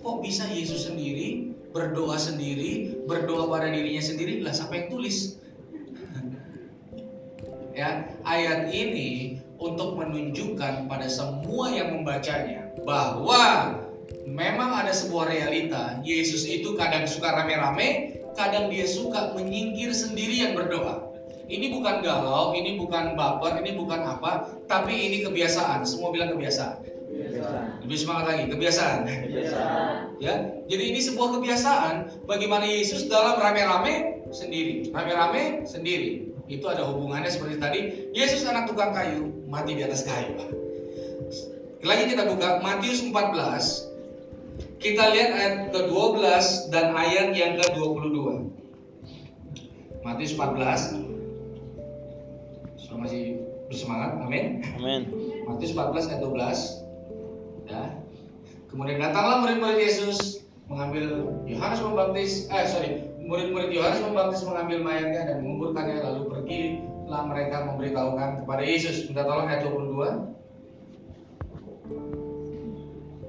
Kok 0.02 0.19
bisa 0.26 0.50
Yesus 0.50 0.89
sendiri 0.89 1.52
berdoa 1.71 2.19
sendiri, 2.19 3.00
berdoa 3.08 3.47
pada 3.47 3.71
dirinya 3.71 4.04
sendiri? 4.04 4.43
Lah 4.43 4.52
siapa 4.52 4.76
yang 4.76 4.88
tulis? 4.91 5.39
ya, 7.80 8.06
ayat 8.28 8.69
ini 8.76 9.39
untuk 9.62 9.95
menunjukkan 9.95 10.89
pada 10.89 11.08
semua 11.08 11.71
yang 11.71 12.02
membacanya 12.02 12.74
bahwa 12.84 13.78
memang 14.28 14.84
ada 14.84 14.91
sebuah 14.91 15.32
realita. 15.32 16.00
Yesus 16.04 16.43
itu 16.50 16.76
kadang 16.76 17.08
suka 17.08 17.32
rame-rame, 17.32 18.19
kadang 18.36 18.67
dia 18.74 18.89
suka 18.89 19.32
menyingkir 19.38 19.93
sendiri 19.95 20.50
yang 20.50 20.54
berdoa. 20.58 21.11
Ini 21.51 21.67
bukan 21.75 21.99
galau, 21.99 22.55
ini 22.55 22.79
bukan 22.79 23.19
baper, 23.19 23.59
ini 23.59 23.75
bukan 23.75 23.99
apa, 24.07 24.47
tapi 24.71 24.95
ini 24.95 25.27
kebiasaan. 25.27 25.83
Semua 25.83 26.15
bilang 26.15 26.31
kebiasaan. 26.31 26.79
Kebiasaan. 26.79 27.83
Lebih 27.83 27.97
semangat 27.99 28.25
lagi, 28.31 28.43
kebiasaan. 28.47 28.99
Kebiasaan. 29.03 29.93
Ya, 30.23 30.35
jadi 30.71 30.83
ini 30.95 30.99
sebuah 31.03 31.35
kebiasaan 31.35 32.23
bagaimana 32.23 32.63
Yesus 32.63 33.11
dalam 33.11 33.35
rame-rame 33.35 34.23
sendiri, 34.31 34.95
rame-rame 34.95 35.67
sendiri. 35.67 36.31
Itu 36.47 36.71
ada 36.71 36.87
hubungannya 36.87 37.27
seperti 37.27 37.59
tadi. 37.59 37.79
Yesus 38.15 38.47
anak 38.47 38.71
tukang 38.71 38.95
kayu, 38.95 39.27
mati 39.51 39.75
di 39.75 39.83
atas 39.83 40.07
kayu. 40.07 40.39
Lagi 41.83 42.15
kita 42.15 42.31
buka 42.31 42.63
Matius 42.63 43.03
14. 43.03 43.91
Kita 44.79 45.03
lihat 45.11 45.31
ayat 45.35 45.55
ke-12 45.75 46.71
dan 46.71 46.95
ayat 46.95 47.35
yang 47.35 47.59
ke-22. 47.59 48.47
Matius 49.99 50.31
14. 50.39 51.11
So, 52.91 52.99
masih 52.99 53.39
bersemangat, 53.71 54.19
amin. 54.19 54.67
Amin. 54.75 55.08
Matius 55.47 55.71
14 55.71 56.12
ayat 56.12 56.27
12. 56.27 57.71
Ya. 57.71 57.84
Kemudian 58.67 58.99
datanglah 58.99 59.47
murid-murid 59.47 59.80
Yesus 59.80 60.43
mengambil 60.67 61.32
Yohanes 61.47 61.80
membaptis, 61.80 62.51
eh 62.51 62.67
sorry, 62.67 63.08
murid-murid 63.23 63.71
Yohanes 63.71 64.04
membaptis 64.04 64.43
mengambil 64.43 64.84
mayatnya 64.84 65.23
dan 65.23 65.39
menguburkannya 65.39 66.04
lalu 66.04 66.21
pergilah 66.27 67.23
mereka 67.32 67.63
memberitahukan 67.71 68.43
kepada 68.43 68.63
Yesus. 68.67 69.08
Minta 69.08 69.23
tolong 69.23 69.47
ayat 69.47 69.63
22. 69.71 70.36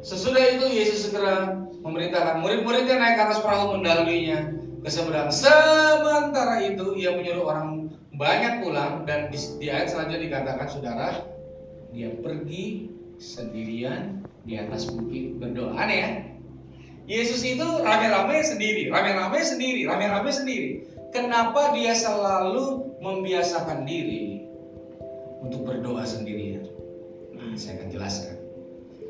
Sesudah 0.03 0.43
itu 0.59 0.67
Yesus 0.75 1.07
segera 1.07 1.55
memerintahkan 1.87 2.43
murid-muridnya 2.43 2.99
naik 2.99 3.15
ke 3.15 3.23
atas 3.31 3.39
perahu 3.39 3.79
mendahulinya 3.79 4.59
ke 4.83 4.91
seberang. 4.91 5.31
Sementara 5.31 6.67
itu 6.67 6.99
ia 6.99 7.15
menyuruh 7.15 7.47
orang 7.47 7.82
banyak 8.23 8.63
pulang 8.63 9.03
dan 9.03 9.35
di, 9.35 9.39
di 9.59 9.67
ayat 9.67 9.91
selanjutnya 9.91 10.31
dikatakan 10.31 10.67
saudara 10.71 11.27
dia 11.91 12.15
pergi 12.23 12.87
sendirian 13.19 14.23
di 14.47 14.55
atas 14.63 14.87
bukit 14.87 15.43
berdoa. 15.43 15.75
Aneh 15.75 15.99
ya? 15.99 16.11
Yesus 17.11 17.43
itu 17.43 17.67
rame-rame 17.83 18.39
sendiri, 18.47 18.87
rame-rame 18.95 19.43
sendiri, 19.43 19.91
rame-rame 19.91 20.31
sendiri. 20.31 20.87
Kenapa 21.11 21.75
dia 21.75 21.99
selalu 21.99 22.95
membiasakan 23.03 23.83
diri 23.83 24.47
untuk 25.43 25.67
berdoa 25.67 26.07
sendirian? 26.07 26.71
Nah, 27.35 27.59
saya 27.59 27.83
akan 27.83 27.89
jelaskan. 27.91 28.39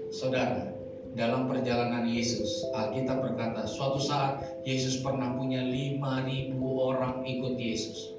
Saudara, 0.09 0.73
dalam 1.13 1.53
perjalanan 1.53 2.09
Yesus, 2.09 2.65
Alkitab 2.73 3.21
berkata, 3.21 3.69
suatu 3.69 4.01
saat 4.01 4.41
Yesus 4.65 5.05
pernah 5.05 5.37
punya 5.37 5.61
5000 5.61 6.57
orang 6.65 7.21
ikut 7.29 7.61
Yesus. 7.61 8.12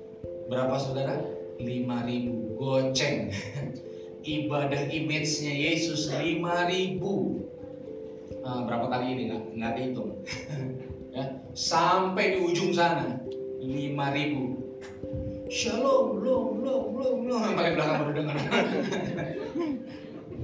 Berapa 0.53 0.77
saudara? 0.77 1.17
5000 1.57 2.61
goceng. 2.61 3.33
Ibadah 4.37 4.85
image-nya 4.93 5.49
Yesus 5.49 6.13
5000. 6.13 7.01
Ah, 8.45 8.61
berapa 8.69 8.85
kali 8.85 9.17
ini 9.17 9.33
nggak 9.33 9.41
nggak 9.57 9.73
dihitung. 9.73 10.13
ya, 11.17 11.41
sampai 11.57 12.37
di 12.37 12.45
ujung 12.45 12.69
sana 12.69 13.17
5000. 13.65 15.49
Shalom, 15.49 16.21
belum, 16.21 16.61
belum, 16.61 16.83
belum, 17.01 17.15
belum. 17.25 17.39
Yang 17.49 17.55
paling 17.57 17.73
belakang 17.73 17.97
baru 17.97 18.13
dengar. 18.13 18.37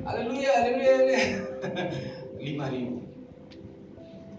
Haleluya, 0.09 0.51
haleluya, 0.57 0.93
haleluya. 0.97 1.21
5000. 2.41 3.18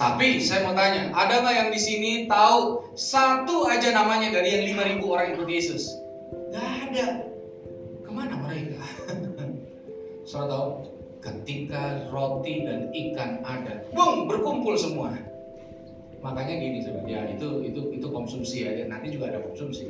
Tapi 0.00 0.40
saya 0.40 0.64
mau 0.64 0.72
tanya, 0.72 1.12
ada 1.12 1.44
nggak 1.44 1.54
yang 1.60 1.68
di 1.68 1.76
sini 1.76 2.12
tahu 2.24 2.88
satu 2.96 3.68
aja 3.68 3.92
namanya 3.92 4.32
dari 4.32 4.56
yang 4.56 4.64
5000 4.96 5.04
orang 5.04 5.26
ikut 5.36 5.44
Yesus? 5.44 5.92
Nggak 6.48 6.68
ada. 6.88 7.06
Ke 8.00 8.08
mana 8.08 8.32
mereka? 8.40 8.80
Saudara 10.30 10.56
tahu, 10.56 10.68
ketika 11.20 12.08
roti 12.08 12.64
dan 12.64 12.88
ikan 12.96 13.44
ada, 13.44 13.84
bung 13.92 14.24
berkumpul 14.24 14.72
semua. 14.80 15.12
Makanya 16.20 16.54
gini 16.60 16.84
saudara, 16.84 17.08
ya 17.08 17.20
itu 17.32 17.64
itu 17.64 17.80
itu 17.96 18.06
konsumsi 18.08 18.68
aja. 18.68 18.88
Nanti 18.88 19.12
juga 19.16 19.36
ada 19.36 19.40
konsumsi. 19.44 19.88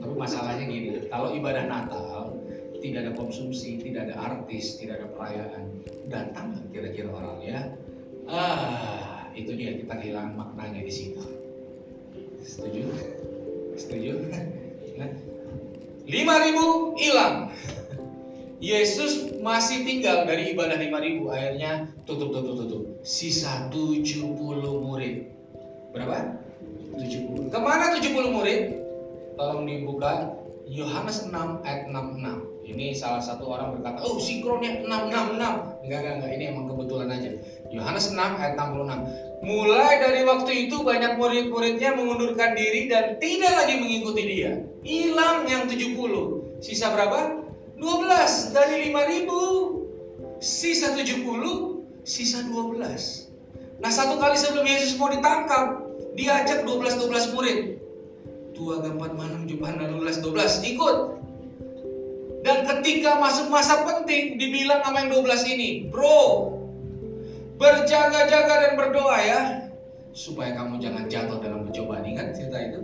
Tapi 0.00 0.14
masalahnya 0.16 0.64
gini, 0.68 1.08
kalau 1.08 1.32
ibadah 1.36 1.64
Natal 1.68 2.32
tidak 2.80 3.08
ada 3.08 3.12
konsumsi, 3.16 3.76
tidak 3.80 4.08
ada 4.08 4.16
artis, 4.20 4.80
tidak 4.80 5.04
ada 5.04 5.08
perayaan, 5.12 5.64
datang 6.08 6.60
kira-kira 6.72 7.12
orang 7.12 7.38
ya? 7.44 7.60
Ah, 8.24 9.19
itu 9.44 9.52
dia 9.56 9.70
kita 9.80 9.94
kehilangan 9.96 10.34
maknanya 10.36 10.84
di 10.84 10.92
situ. 10.92 11.22
Setuju? 12.44 12.82
Setuju? 13.76 14.12
Lima 16.10 16.34
ribu 16.42 16.96
hilang. 16.98 17.54
Yesus 18.60 19.40
masih 19.40 19.88
tinggal 19.88 20.28
dari 20.28 20.52
ibadah 20.52 20.76
5000 20.76 21.32
akhirnya 21.32 21.88
tutup 22.04 22.28
tutup 22.36 22.60
tutup. 22.60 22.82
Sisa 23.00 23.72
70 23.72 24.20
murid. 24.60 25.32
Berapa? 25.96 26.36
70. 27.00 27.48
Ke 27.48 27.58
mana 27.58 27.96
70 27.96 28.36
murid? 28.36 28.60
Tolong 29.40 29.64
dibuka 29.64 30.36
Yohanes 30.68 31.24
6 31.24 31.64
ayat 31.64 31.88
66. 31.88 32.44
Ini 32.68 32.92
salah 32.92 33.24
satu 33.24 33.48
orang 33.48 33.80
berkata, 33.80 34.04
"Oh, 34.04 34.20
sinkronnya 34.20 34.84
666." 34.84 35.80
Enggak, 35.82 35.98
enggak, 36.04 36.14
enggak, 36.20 36.32
ini 36.36 36.44
emang 36.52 36.66
kebetulan 36.68 37.08
aja. 37.10 37.30
Yohanes 37.72 38.06
6 38.12 38.30
ayat 38.38 38.54
66. 38.60 39.00
Mulai 39.40 40.04
dari 40.04 40.22
waktu 40.28 40.68
itu 40.68 40.84
banyak 40.84 41.16
murid-muridnya 41.16 41.96
mengundurkan 41.96 42.52
diri 42.52 42.92
dan 42.92 43.16
tidak 43.16 43.52
lagi 43.56 43.80
mengikuti 43.80 44.22
dia. 44.28 44.52
Hilang 44.84 45.48
yang 45.48 45.64
70. 45.64 46.60
Sisa 46.60 46.92
berapa? 46.92 47.40
12 47.80 48.52
dari 48.52 48.92
5000 48.92 49.80
sisa 50.40 50.96
70 50.96 51.24
sisa 52.04 52.44
12 52.48 53.80
nah 53.80 53.92
satu 53.92 54.20
kali 54.20 54.36
sebelum 54.36 54.68
Yesus 54.68 55.00
mau 55.00 55.08
ditangkap 55.08 55.84
diajak 56.16 56.68
12-12 56.68 57.36
murid 57.36 57.58
tua 58.52 58.84
gampat 58.84 59.16
manang 59.16 59.48
jumpahan 59.48 59.80
lalu 59.80 60.08
12 60.12 60.72
ikut 60.76 60.96
dan 62.40 62.64
ketika 62.64 63.20
masuk 63.20 63.52
masa 63.52 63.84
penting 63.84 64.36
dibilang 64.36 64.84
sama 64.84 65.04
yang 65.04 65.24
12 65.24 65.52
ini 65.56 65.68
bro 65.88 66.56
berjaga-jaga 67.60 68.54
dan 68.64 68.72
berdoa 68.80 69.18
ya 69.20 69.40
supaya 70.16 70.56
kamu 70.56 70.80
jangan 70.80 71.04
jatuh 71.06 71.38
dalam 71.44 71.68
percobaan. 71.68 72.08
Ingat 72.08 72.34
cerita 72.34 72.58
itu? 72.58 72.80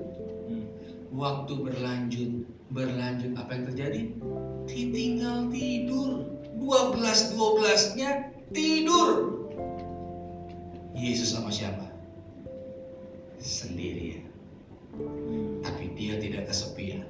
Waktu 1.17 1.53
berlanjut 1.57 2.31
berlanjut 2.71 3.33
apa 3.41 3.51
yang 3.57 3.65
terjadi? 3.73 4.01
Ditinggal 4.69 5.49
tidur. 5.49 6.29
12 6.57 7.37
12-nya 7.37 8.11
tidur. 8.53 9.09
Yesus 10.97 11.33
sama 11.33 11.53
siapa? 11.53 11.89
Sendirian 13.41 14.25
tapi 15.61 15.93
dia 15.93 16.17
tidak 16.17 16.49
kesepian. 16.49 17.05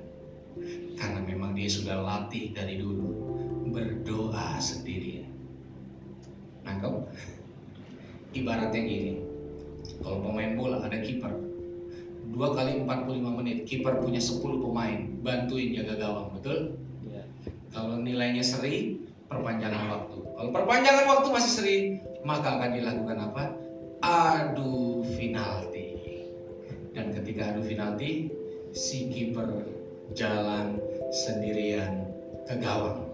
Karena 0.99 1.21
memang 1.23 1.55
dia 1.55 1.69
sudah 1.69 2.01
latih 2.01 2.51
dari 2.57 2.81
dulu 2.81 3.13
berdoa 3.71 4.57
sendirian 4.57 5.29
nangkep 6.67 7.07
ibaratnya 8.43 8.83
gini. 8.85 9.13
Kalau 10.05 10.21
pemain 10.21 10.53
bola 10.55 10.85
ada 10.85 10.99
kiper. 11.01 11.33
Dua 12.37 12.53
kali 12.53 12.85
45 12.85 13.39
menit 13.41 13.59
kiper 13.65 14.03
punya 14.03 14.21
10 14.21 14.43
pemain. 14.61 14.99
Bantuin 15.25 15.73
jaga 15.73 15.95
gawang 15.97 16.29
betul? 16.37 16.77
Ya. 17.09 17.23
kalau 17.73 18.03
nilainya 18.03 18.45
seri 18.45 19.01
perpanjangan 19.27 19.89
waktu. 19.89 20.19
Kalau 20.21 20.51
perpanjangan 20.53 21.05
waktu 21.07 21.27
masih 21.33 21.53
seri 21.53 21.77
maka 22.27 22.61
akan 22.61 22.71
dilakukan 22.77 23.19
apa? 23.33 23.45
Adu 24.05 25.07
finalti. 25.17 25.97
Dan 26.93 27.13
ketika 27.17 27.55
adu 27.55 27.65
finalti 27.65 28.29
si 28.77 29.09
kiper 29.09 29.65
jalan 30.13 30.77
sendirian 31.11 32.05
ke 32.45 32.55
gawang. 32.61 33.07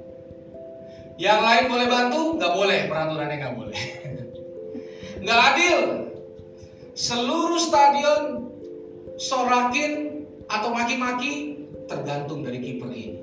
Yang 1.20 1.40
lain 1.44 1.64
boleh 1.70 1.86
bantu? 1.86 2.20
Nggak 2.40 2.52
boleh. 2.56 2.80
Peraturannya 2.88 3.36
nggak 3.38 3.56
boleh 3.56 3.80
nggak 5.22 5.40
adil 5.54 5.78
seluruh 6.98 7.62
stadion 7.62 8.52
sorakin 9.16 10.26
atau 10.50 10.74
maki-maki 10.74 11.64
tergantung 11.88 12.44
dari 12.44 12.58
kiper 12.60 12.90
ini. 12.92 13.20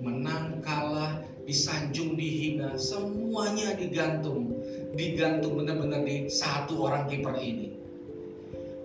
Menang 0.00 0.60
kalah, 0.60 1.24
disanjung 1.48 2.14
dihina, 2.16 2.76
semuanya 2.76 3.76
digantung. 3.76 4.52
Digantung 4.96 5.60
benar-benar 5.60 6.04
di 6.04 6.28
satu 6.28 6.88
orang 6.88 7.08
kiper 7.08 7.36
ini. 7.40 7.76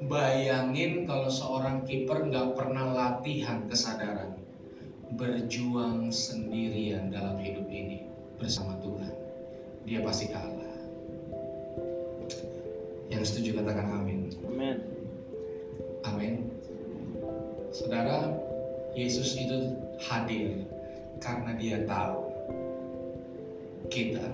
Bayangin 0.07 1.05
kalau 1.05 1.29
seorang 1.29 1.85
kiper 1.87 2.27
nggak 2.31 2.57
pernah 2.57 2.91
latihan 2.91 3.63
kesadaran. 3.67 4.35
Berjuang 5.19 6.07
sendirian 6.09 7.11
dalam 7.11 7.35
hidup 7.43 7.67
ini 7.67 8.07
bersama 8.39 8.79
Tuhan. 8.79 9.11
Dia 9.83 9.99
pasti 10.03 10.31
kalah. 10.31 10.60
Yang 13.21 13.37
setuju 13.37 13.61
katakan 13.61 14.01
amin. 14.01 14.33
Amin. 14.49 14.77
Amin. 16.09 16.33
Saudara, 17.69 18.33
Yesus 18.97 19.37
itu 19.37 19.77
hadir 20.01 20.65
karena 21.21 21.53
dia 21.53 21.85
tahu 21.85 22.33
kita 23.93 24.25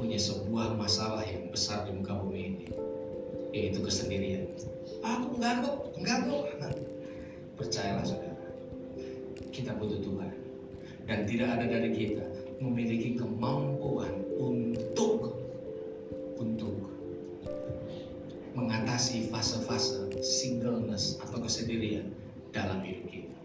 punya 0.00 0.16
sebuah 0.16 0.80
masalah 0.80 1.28
yang 1.28 1.52
besar 1.52 1.84
di 1.84 1.92
muka 1.92 2.16
bumi 2.24 2.40
ini, 2.40 2.66
yaitu 3.52 3.84
kesendirian. 3.84 4.48
Aku 5.04 5.36
enggak 5.36 5.60
kok, 5.60 5.92
enggak 6.00 6.24
kok. 6.24 6.44
Percayalah 7.60 8.08
saudara, 8.08 8.48
kita 9.52 9.76
butuh 9.76 10.00
Tuhan 10.00 10.32
dan 11.04 11.28
tidak 11.28 11.52
ada 11.52 11.68
dari 11.68 11.92
kita 11.92 12.24
memiliki 12.64 13.20
kemampuan 13.20 14.24
untuk 14.40 14.69
mengatasi 19.00 19.32
fase-fase 19.32 20.12
singleness 20.20 21.16
atau 21.24 21.40
kesendirian 21.40 22.12
dalam 22.52 22.84
hidup 22.84 23.08
kita. 23.08 23.38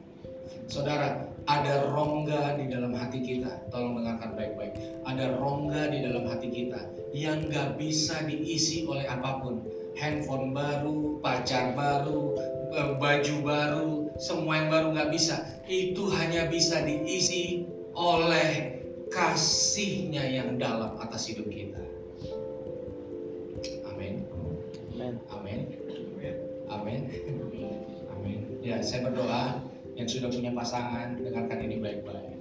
Saudara, 0.67 1.31
ada 1.47 1.95
rongga 1.95 2.59
di 2.59 2.67
dalam 2.67 2.91
hati 2.91 3.23
kita. 3.23 3.63
Tolong 3.71 4.03
dengarkan 4.03 4.35
baik-baik. 4.35 4.75
Ada 5.07 5.39
rongga 5.39 5.95
di 5.95 6.03
dalam 6.03 6.27
hati 6.27 6.51
kita 6.51 6.83
yang 7.15 7.47
gak 7.47 7.79
bisa 7.79 8.19
diisi 8.27 8.83
oleh 8.83 9.07
apa 9.07 9.39
pun. 9.39 9.63
Handphone 9.95 10.51
baru, 10.51 11.23
pacar 11.23 11.71
baru, 11.71 12.35
eh, 12.75 12.89
baju 12.99 13.35
baru, 13.39 13.91
semua 14.19 14.59
yang 14.59 14.67
baru 14.67 14.87
gak 14.91 15.09
bisa. 15.15 15.39
Itu 15.71 16.11
hanya 16.19 16.51
bisa 16.51 16.83
diisi 16.83 17.63
oleh 17.95 18.83
kasihnya 19.07 20.27
yang 20.35 20.59
dalam 20.59 20.99
atas 20.99 21.31
hidup 21.31 21.47
kita. 21.47 21.94
Saya 28.85 29.09
berdoa 29.09 29.57
yang 29.97 30.05
sudah 30.05 30.29
punya 30.29 30.53
pasangan 30.53 31.17
dengarkan 31.17 31.59
ini 31.65 31.81
baik-baik. 31.81 32.37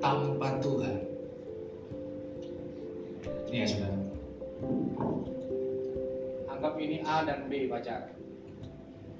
Tanpa 0.00 0.48
Tuhan. 0.64 0.96
Ini 3.52 3.56
ya 3.60 3.66
saudara. 3.68 3.98
Anggap 6.48 6.74
ini 6.80 7.04
A 7.04 7.28
dan 7.28 7.46
B 7.52 7.68
pacaran. 7.68 8.16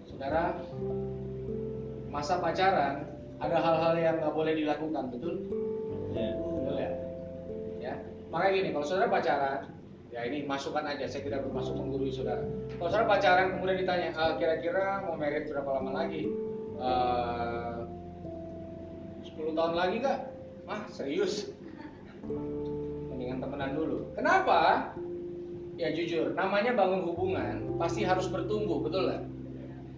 Saudara, 0.08 0.56
masa 2.08 2.40
pacaran 2.40 3.04
ada 3.36 3.56
hal-hal 3.60 3.94
yang 4.00 4.16
nggak 4.16 4.32
boleh 4.32 4.54
dilakukan, 4.56 5.04
betul? 5.12 5.34
Ya. 6.16 6.32
Betul 6.40 6.76
ya? 6.80 6.90
Ya. 7.82 7.94
Makanya 8.32 8.52
gini, 8.56 8.68
kalau 8.72 8.86
saudara 8.88 9.12
pacaran, 9.12 9.60
ya 10.12 10.28
ini 10.28 10.44
masukan 10.44 10.84
aja, 10.84 11.08
saya 11.08 11.24
tidak 11.24 11.48
bermaksud 11.48 11.72
menggurui 11.72 12.12
saudara. 12.12 12.44
Kalau 12.76 12.90
saudara 12.92 13.08
pacaran 13.08 13.56
kemudian 13.56 13.80
ditanya, 13.80 14.08
"Ah, 14.12 14.36
kira-kira 14.36 15.00
mau 15.08 15.16
merit 15.16 15.48
berapa 15.48 15.80
lama 15.80 16.04
lagi? 16.04 16.28
Eh, 16.76 17.78
10 19.24 19.56
tahun 19.56 19.74
lagi 19.74 19.96
kak? 20.04 20.18
Mah 20.68 20.84
serius? 20.92 21.48
Mendingan 23.08 23.40
temenan 23.40 23.72
dulu. 23.72 24.12
Kenapa? 24.12 24.92
Ya 25.80 25.88
jujur, 25.88 26.36
namanya 26.36 26.76
bangun 26.76 27.08
hubungan 27.08 27.80
pasti 27.80 28.04
harus 28.04 28.28
bertumbuh, 28.28 28.84
betul 28.84 29.08
nggak? 29.08 29.24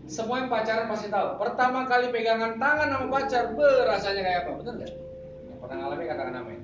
Semua 0.07 0.44
yang 0.44 0.48
pacaran 0.53 0.87
pasti 0.87 1.11
tahu. 1.11 1.40
Pertama 1.42 1.90
kali 1.90 2.14
pegangan 2.14 2.61
tangan 2.62 2.88
sama 2.94 3.07
pacar, 3.11 3.50
berasanya 3.59 4.22
kayak 4.22 4.40
apa? 4.46 4.53
Betul 4.62 4.72
nggak? 4.79 4.92
Pernah 5.59 5.77
ngalamin 5.83 6.07
katakan 6.07 6.35
amin. 6.38 6.61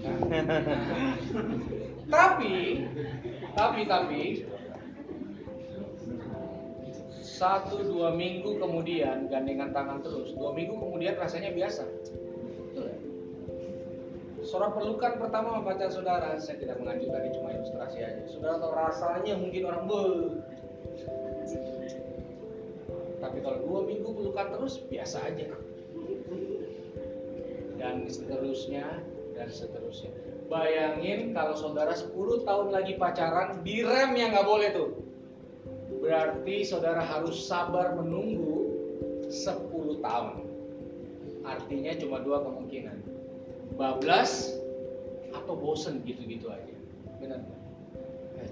tapi, 2.10 2.84
tapi, 3.54 3.80
tapi, 3.86 4.22
satu 7.40 7.80
dua 7.88 8.12
minggu 8.12 8.60
kemudian 8.60 9.32
gandengan 9.32 9.72
tangan 9.72 10.04
terus, 10.04 10.36
dua 10.36 10.52
minggu 10.52 10.76
kemudian 10.76 11.16
rasanya 11.16 11.54
biasa. 11.56 11.88
Nggak? 12.76 12.98
Seorang 14.44 14.72
pelukan 14.76 15.12
pertama 15.20 15.64
pacar 15.64 15.88
saudara, 15.88 16.36
saya 16.36 16.60
tidak 16.60 16.80
mengajukan 16.80 17.20
ini 17.24 17.32
cuma 17.36 17.48
ilustrasi 17.56 17.98
aja. 18.04 18.22
Saudara 18.28 18.60
tahu 18.60 18.72
rasanya 18.72 19.34
mungkin 19.40 19.62
orang 19.68 19.84
be. 19.88 20.02
Tapi 23.20 23.38
kalau 23.44 23.58
dua 23.64 23.80
minggu 23.84 24.08
pelukan 24.16 24.48
terus 24.56 24.80
biasa 24.88 25.28
aja. 25.28 25.48
Dan 27.80 28.04
seterusnya 28.04 28.84
dan 29.36 29.48
seterusnya. 29.48 30.29
Bayangin 30.50 31.30
kalau 31.30 31.54
saudara 31.54 31.94
10 31.94 32.10
tahun 32.42 32.74
lagi 32.74 32.98
pacaran, 32.98 33.62
direm 33.62 34.18
yang 34.18 34.34
nggak 34.34 34.48
boleh 34.50 34.68
tuh. 34.74 34.90
Berarti 36.02 36.66
saudara 36.66 37.06
harus 37.06 37.38
sabar 37.46 37.94
menunggu 37.94 38.74
10 39.30 40.02
tahun. 40.02 40.42
Artinya 41.46 41.94
cuma 42.02 42.18
dua 42.20 42.42
kemungkinan. 42.42 42.98
Bablas 43.78 44.50
atau 45.30 45.54
bosen 45.54 46.02
gitu-gitu 46.02 46.50
aja. 46.50 46.74
Benar 47.22 47.40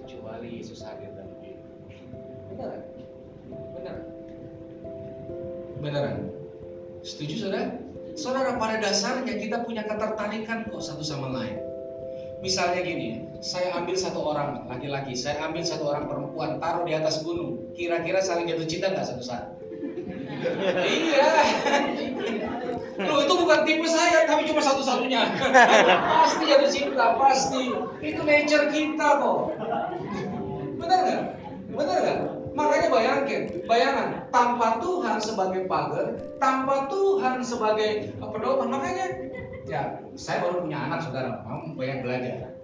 kecuali 0.09 0.61
Yesus 0.61 0.81
hadir 0.85 1.09
dalam 1.13 1.33
hidup 1.41 1.61
benar 2.49 2.69
benar. 3.77 3.97
Beneran. 5.79 6.17
Setuju 7.07 7.47
saudara? 7.47 7.71
Saudara 8.19 8.59
pada 8.59 8.83
dasarnya 8.83 9.39
kita 9.39 9.63
punya 9.63 9.87
ketertarikan 9.87 10.67
kok 10.67 10.83
satu 10.83 11.05
sama 11.05 11.31
lain 11.31 11.55
misalnya 12.39 12.81
gini 12.83 13.05
ya 13.11 13.17
saya 13.39 13.71
ambil 13.79 13.95
satu 13.95 14.19
orang 14.19 14.67
laki-laki 14.67 15.15
saya 15.15 15.39
ambil 15.47 15.63
satu 15.63 15.87
orang 15.91 16.11
perempuan 16.11 16.59
taruh 16.59 16.83
di 16.83 16.91
atas 16.91 17.23
gunung 17.23 17.71
kira-kira 17.71 18.19
saling 18.19 18.47
jatuh 18.47 18.67
cinta 18.67 18.91
nggak 18.91 19.07
satu 19.07 19.23
saat 19.23 19.45
iya 20.83 21.31
Loh 22.99 23.23
itu 23.23 23.31
bukan 23.31 23.63
tipe 23.63 23.87
saya, 23.87 24.27
tapi 24.27 24.43
cuma 24.43 24.59
satu-satunya. 24.59 25.23
pasti 26.19 26.43
jatuh 26.51 26.67
cinta, 26.67 27.15
pasti. 27.15 27.71
Itu 28.03 28.27
nature 28.27 28.67
kita 28.75 29.07
kok. 29.23 29.55
Benar 30.75 30.99
nggak? 31.07 31.23
Benar 31.71 31.97
nggak? 32.03 32.19
Makanya 32.59 32.87
bayangin, 32.91 33.43
bayangan 33.71 34.27
tanpa 34.35 34.83
Tuhan 34.83 35.15
sebagai 35.23 35.63
pagar, 35.71 36.19
tanpa 36.43 36.91
Tuhan 36.91 37.39
sebagai 37.39 38.11
pedoman, 38.19 38.67
makanya 38.67 39.07
ya 39.67 39.99
saya 40.15 40.45
baru 40.45 40.63
punya 40.63 40.77
anak 40.79 40.99
saudara, 41.03 41.43
mau 41.43 41.65
banyak 41.75 41.99
belajar. 42.05 42.55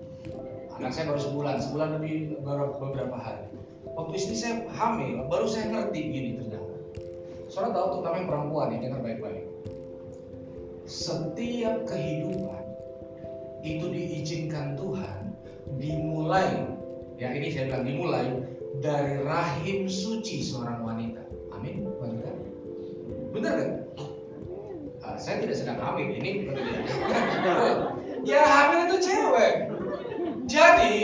Anak 0.76 0.92
saya 0.92 1.12
baru 1.12 1.20
sebulan, 1.24 1.56
sebulan 1.64 1.90
lebih 2.00 2.40
baru 2.44 2.76
beberapa 2.78 3.16
hari. 3.16 3.48
Waktu 3.96 4.12
istri 4.20 4.36
saya 4.36 4.56
hamil, 4.76 5.24
baru 5.32 5.48
saya 5.48 5.72
ngerti 5.72 6.00
gini 6.12 6.30
ternyata. 6.36 6.76
Soalnya 7.48 7.80
tahu 7.80 7.88
terutama 8.00 8.16
yang 8.20 8.28
perempuan 8.28 8.68
ya, 8.76 8.78
dengar 8.84 9.02
baik-baik 9.04 9.46
setiap 10.86 11.90
kehidupan 11.90 12.64
itu 13.66 13.86
diizinkan 13.90 14.78
Tuhan 14.78 15.34
dimulai 15.82 16.70
ya 17.18 17.34
ini 17.34 17.50
saya 17.50 17.74
bilang 17.74 17.86
dimulai 17.90 18.28
dari 18.86 19.18
rahim 19.26 19.90
suci 19.90 20.46
seorang 20.46 20.86
wanita 20.86 21.26
amin 21.58 21.90
wanita 21.98 22.30
benar 23.34 23.54
kan 23.58 23.70
saya 25.18 25.44
tidak 25.44 25.58
sedang 25.58 25.80
hamil 25.82 26.08
ini 26.12 26.52
ya 27.12 27.20
ya 28.24 28.42
hamil 28.44 28.80
itu 28.90 28.98
cewek 29.12 29.54
jadi 30.46 30.98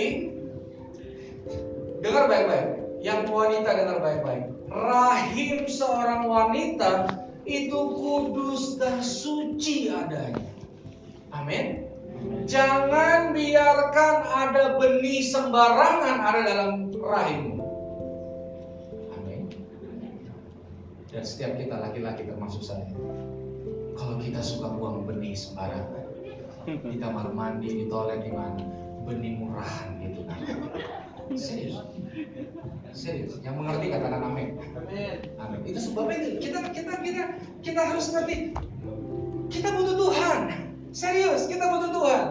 dengar 2.01 2.25
baik-baik 2.29 2.67
yang 3.01 3.25
wanita 3.29 3.69
dengar 3.73 3.97
baik-baik 3.99 4.45
rahim 4.71 5.67
seorang 5.67 6.25
wanita 6.29 7.21
itu 7.45 7.79
kudus 7.97 8.77
dan 8.77 9.01
suci 9.01 9.89
adanya. 9.89 10.51
Amin. 11.33 11.89
Jangan 12.45 13.33
biarkan 13.33 14.15
ada 14.29 14.77
benih 14.77 15.25
sembarangan 15.25 16.17
ada 16.21 16.41
dalam 16.45 16.71
rahimmu. 16.93 17.65
Amin. 19.17 19.49
Dan 21.09 21.23
setiap 21.25 21.57
kita 21.57 21.81
laki-laki 21.81 22.29
termasuk 22.29 22.61
saya, 22.61 22.85
kalau 24.01 24.17
kita 24.17 24.41
suka 24.41 24.67
buang 24.73 25.05
benih 25.05 25.37
sembarangan, 25.37 26.09
di 26.89 26.97
kamar 26.97 27.29
mandi, 27.37 27.69
di 27.69 27.85
toilet, 27.85 28.25
di 28.25 28.33
mana, 28.33 28.65
benih 29.05 29.37
murahan 29.37 29.93
gitu 30.01 30.25
kan. 30.25 30.37
Serius. 31.37 31.77
Serius. 32.91 33.37
Yang 33.45 33.55
mengerti 33.61 33.85
katakan 33.93 34.21
amin. 34.25 34.57
Amin. 35.37 35.59
Itu 35.63 35.79
sebabnya 35.79 36.17
kita 36.41 36.59
kita 36.73 36.93
kita 36.99 37.23
kita 37.61 37.81
harus 37.87 38.09
ngerti 38.09 38.57
kita 39.53 39.69
butuh 39.77 39.95
Tuhan. 39.95 40.39
Serius, 40.91 41.45
kita 41.45 41.69
butuh 41.69 41.93
Tuhan. 41.93 42.25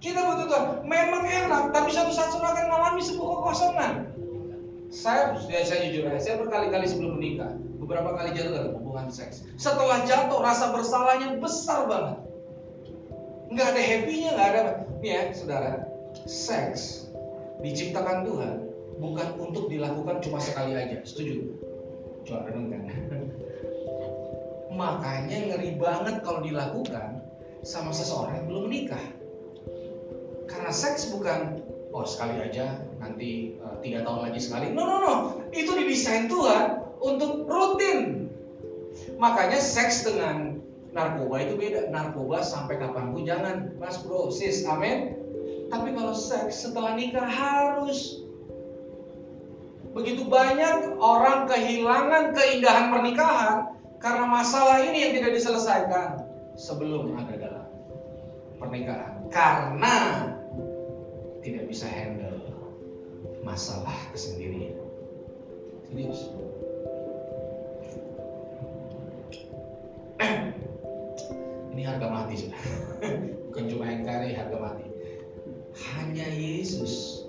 Kita 0.00 0.20
butuh 0.24 0.46
Tuhan. 0.50 0.64
Memang 0.88 1.22
enak, 1.28 1.70
tapi 1.70 1.94
suatu 1.94 2.10
saat 2.10 2.32
akan 2.34 2.64
mengalami 2.66 3.02
sebuah 3.04 3.28
kekosongan. 3.38 3.92
Saya, 4.94 5.34
ya, 5.50 5.66
saya 5.66 5.90
jujur 5.90 6.06
ya, 6.06 6.22
saya 6.22 6.38
berkali-kali 6.38 6.86
sebelum 6.86 7.18
menikah, 7.18 7.50
beberapa 7.82 8.14
kali 8.14 8.30
jatuh 8.30 8.54
dalam 8.54 8.72
hubungan 8.78 9.10
seks. 9.10 9.42
Setelah 9.58 10.06
jatuh, 10.06 10.38
rasa 10.38 10.70
bersalahnya 10.70 11.42
besar 11.42 11.90
banget. 11.90 12.22
Nggak 13.50 13.68
ada 13.74 13.82
happy-nya, 13.82 14.30
nggak 14.38 14.48
ada. 14.54 14.62
Ya, 15.02 15.34
saudara, 15.34 15.82
seks 16.30 17.10
diciptakan 17.58 18.22
Tuhan 18.22 18.56
bukan 19.02 19.28
untuk 19.42 19.66
dilakukan 19.66 20.22
cuma 20.22 20.38
sekali 20.38 20.78
aja. 20.78 21.02
Setuju? 21.02 21.42
Coba 22.22 22.54
renungkan. 22.54 22.86
Makanya 24.70 25.38
ngeri 25.50 25.74
banget 25.74 26.22
kalau 26.22 26.38
dilakukan 26.38 27.18
sama 27.66 27.90
seseorang 27.90 28.42
yang 28.42 28.46
belum 28.46 28.62
menikah. 28.70 29.04
Karena 30.46 30.70
seks 30.70 31.10
bukan 31.10 31.66
oh 31.94 32.02
sekali 32.02 32.42
aja 32.42 32.82
nanti 32.98 33.54
uh, 33.62 33.78
tiga 33.78 34.02
tahun 34.02 34.28
lagi 34.28 34.42
sekali. 34.42 34.74
No 34.74 34.82
no 34.82 34.96
no, 34.98 35.14
itu 35.54 35.70
didesain 35.70 36.26
Tuhan 36.26 36.82
untuk 36.98 37.46
rutin. 37.46 38.26
Makanya 39.14 39.62
seks 39.62 40.02
dengan 40.02 40.58
narkoba 40.90 41.46
itu 41.46 41.54
beda. 41.54 41.94
Narkoba 41.94 42.42
sampai 42.42 42.82
kapan 42.82 43.14
pun 43.14 43.22
jangan, 43.22 43.78
mas 43.78 44.02
bro, 44.02 44.26
sis, 44.34 44.66
amin. 44.66 45.14
Tapi 45.70 45.94
kalau 45.94 46.14
seks 46.14 46.66
setelah 46.66 46.98
nikah 46.98 47.30
harus. 47.30 48.26
Begitu 49.94 50.26
banyak 50.26 50.98
orang 50.98 51.46
kehilangan 51.46 52.34
keindahan 52.34 52.90
pernikahan 52.90 53.78
karena 54.02 54.26
masalah 54.26 54.82
ini 54.82 55.06
yang 55.06 55.12
tidak 55.14 55.38
diselesaikan 55.38 56.18
sebelum 56.58 57.14
ada 57.14 57.34
dalam 57.38 57.66
pernikahan. 58.58 59.30
Karena 59.30 59.94
tidak 61.44 61.68
bisa 61.68 61.84
handle 61.84 62.40
masalah 63.44 63.92
kesendirian. 64.16 64.80
Serius. 65.92 66.32
Ini 71.76 71.82
harga 71.84 72.06
mati 72.08 72.34
sudah. 72.40 72.62
Bukan 73.52 73.64
cuma 73.68 73.84
NKRI 73.92 74.32
harga 74.32 74.56
mati. 74.56 74.88
Hanya 75.92 76.24
Yesus 76.32 77.26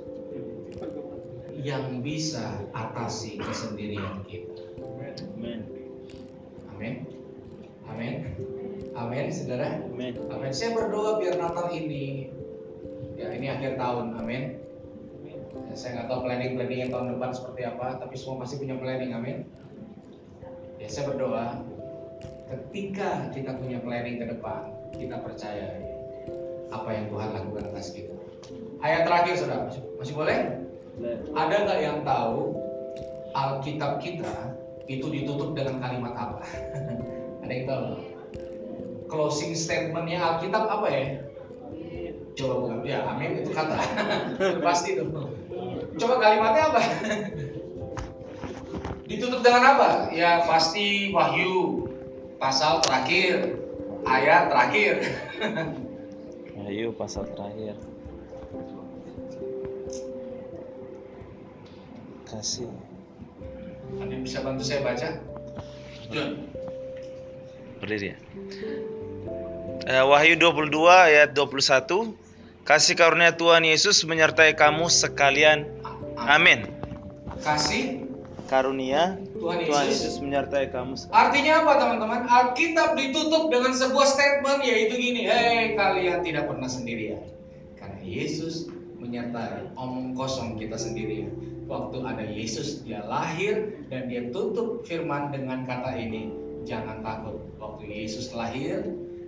yang 1.59 1.99
bisa 1.99 2.63
atasi 2.71 3.35
kesendirian 3.43 4.23
kita. 4.31 4.63
Amin. 5.35 5.59
Amin. 6.71 6.93
Amin. 7.91 8.13
Amin, 8.95 9.27
saudara. 9.35 9.83
Amin. 9.91 10.15
Amin. 10.31 10.51
Saya 10.55 10.71
berdoa 10.71 11.19
biar 11.19 11.35
Natal 11.35 11.67
ini, 11.75 12.31
ini 13.35 13.47
akhir 13.51 13.75
tahun. 13.75 14.15
Amin. 14.17 14.43
Ya, 15.71 15.75
saya 15.75 15.89
nggak 15.99 16.07
tahu 16.11 16.19
planning 16.27 16.51
planning 16.55 16.89
tahun 16.91 17.05
depan 17.15 17.29
seperti 17.35 17.61
apa, 17.67 17.87
tapi 17.99 18.15
semua 18.15 18.43
pasti 18.43 18.55
punya 18.59 18.75
planning. 18.79 19.11
Amin. 19.11 19.37
Ya 20.79 20.87
saya 20.91 21.11
berdoa, 21.11 21.63
ketika 22.51 23.31
kita 23.31 23.51
punya 23.59 23.79
planning 23.83 24.19
ke 24.19 24.25
depan, 24.31 24.71
kita 24.95 25.15
percaya 25.23 25.67
apa 26.71 26.89
yang 26.91 27.05
Tuhan 27.11 27.29
lakukan 27.31 27.63
atas 27.71 27.91
kita. 27.95 28.15
Ayat 28.83 29.07
terakhir, 29.07 29.33
saudara, 29.39 29.65
masih, 29.71 29.81
masih 29.97 30.13
boleh? 30.13 30.37
Ada 31.35 31.55
nggak 31.65 31.79
yang 31.81 31.99
tahu 32.07 32.55
Alkitab 33.35 33.99
kita 33.99 34.55
itu 34.85 35.09
ditutup 35.09 35.57
dengan 35.57 35.81
kalimat 35.81 36.13
apa? 36.15 36.39
Ada 37.43 37.51
yang 37.51 37.65
tahu? 37.67 37.83
Closing 39.09 39.53
statementnya 39.57 40.21
Alkitab 40.21 40.65
apa 40.69 40.87
ya? 40.89 41.24
Coba 42.35 42.53
buka. 42.59 42.73
Ya, 42.83 42.99
amin 43.07 43.39
itu 43.41 43.51
kata. 43.55 43.79
Pasti 44.59 44.99
itu. 44.99 45.07
Coba 45.95 46.13
kalimatnya 46.19 46.63
apa? 46.67 46.81
Ditutup 49.07 49.39
dengan 49.39 49.63
apa? 49.77 50.11
Ya 50.11 50.43
pasti 50.43 51.15
Wahyu 51.15 51.87
pasal 52.41 52.83
terakhir, 52.83 53.55
ayat 54.03 54.51
terakhir. 54.51 54.93
Ayo 56.65 56.91
pasal 56.97 57.29
terakhir. 57.31 57.77
Kasih. 62.25 62.67
Ada 64.01 64.11
yang 64.11 64.23
bisa 64.25 64.41
bantu 64.41 64.65
saya 64.65 64.81
baca? 64.81 65.09
John. 66.09 66.49
Berdiri 67.79 68.11
ya. 68.11 68.17
Eh, 69.85 70.01
Wahyu 70.01 70.33
22 70.41 70.89
ayat 70.89 71.37
21. 71.37 72.24
Kasih 72.65 72.97
karunia 72.97 73.29
Tuhan 73.29 73.61
Yesus 73.61 74.01
menyertai 74.09 74.57
kamu 74.57 74.89
sekalian. 74.89 75.69
Amin. 76.17 76.65
Kasih 77.45 78.09
Karunia 78.45 79.21
Tuhan 79.37 79.69
Tuhan 79.69 79.85
Yesus. 79.89 80.01
Yesus 80.01 80.15
menyertai 80.21 80.73
kamu. 80.73 80.97
sekalian. 80.97 81.17
Artinya 81.17 81.53
apa 81.61 81.71
teman-teman? 81.77 82.21
Alkitab 82.25 82.97
ditutup 82.97 83.53
dengan 83.53 83.73
sebuah 83.73 84.05
statement 84.09 84.65
yaitu 84.65 84.97
gini, 84.97 85.29
Hei 85.29 85.77
kalian 85.77 86.25
tidak 86.25 86.49
pernah 86.49 86.69
sendirian. 86.69 87.21
Karena 87.77 88.01
Yesus 88.01 88.69
menyertai 88.97 89.73
omong 89.77 90.17
kosong 90.17 90.57
kita 90.57 90.77
sendirian. 90.77 91.33
Waktu 91.69 92.01
ada 92.01 92.25
Yesus, 92.25 92.81
dia 92.85 93.01
lahir 93.05 93.77
dan 93.89 94.09
dia 94.09 94.29
tutup 94.29 94.85
firman 94.85 95.33
dengan 95.33 95.65
kata 95.65 95.97
ini, 95.97 96.29
jangan 96.65 97.01
takut. 97.01 97.41
Waktu 97.57 97.89
Yesus 97.89 98.33
lahir, 98.37 98.85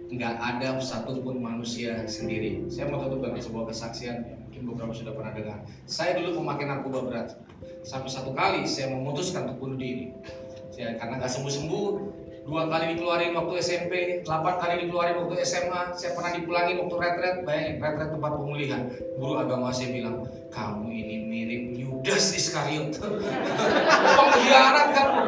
nggak 0.07 0.35
ada 0.39 0.79
satupun 0.79 1.43
manusia 1.43 2.07
sendiri. 2.07 2.63
Saya 2.71 2.87
mau 2.87 3.03
tutup 3.03 3.27
dengan 3.27 3.43
sebuah 3.43 3.65
kesaksian 3.71 4.23
mungkin 4.47 4.61
beberapa 4.73 4.93
sudah 4.95 5.13
pernah 5.13 5.31
dengar. 5.35 5.59
Saya 5.83 6.17
dulu 6.17 6.41
memakai 6.43 6.65
narkoba 6.65 6.99
berat. 7.03 7.29
Sampai 7.83 8.09
satu 8.11 8.31
kali 8.31 8.63
saya 8.65 8.95
memutuskan 8.95 9.51
untuk 9.51 9.67
bunuh 9.67 9.77
diri. 9.79 10.15
Saya 10.71 10.95
karena 10.95 11.19
nggak 11.19 11.31
sembuh-sembuh, 11.31 11.89
dua 12.47 12.71
kali 12.71 12.95
dikeluarin 12.95 13.35
waktu 13.35 13.53
SMP, 13.59 14.23
delapan 14.23 14.55
kali 14.55 14.73
dikeluarin 14.87 15.19
waktu 15.19 15.35
SMA, 15.43 15.81
saya 15.99 16.15
pernah 16.15 16.31
dipulangin 16.31 16.79
waktu 16.79 16.95
retret, 16.95 17.35
bayangin 17.43 17.75
retret 17.83 18.09
tempat 18.15 18.31
pemulihan. 18.39 18.81
Guru 19.19 19.33
agama 19.35 19.67
saya 19.75 19.91
bilang, 19.91 20.31
kamu 20.47 20.87
ini 20.87 21.15
mirip 21.27 21.63
Yudas 21.75 22.31
Iskariot. 22.31 23.03
Pengkhianat 24.17 24.87
kamu. 24.95 25.19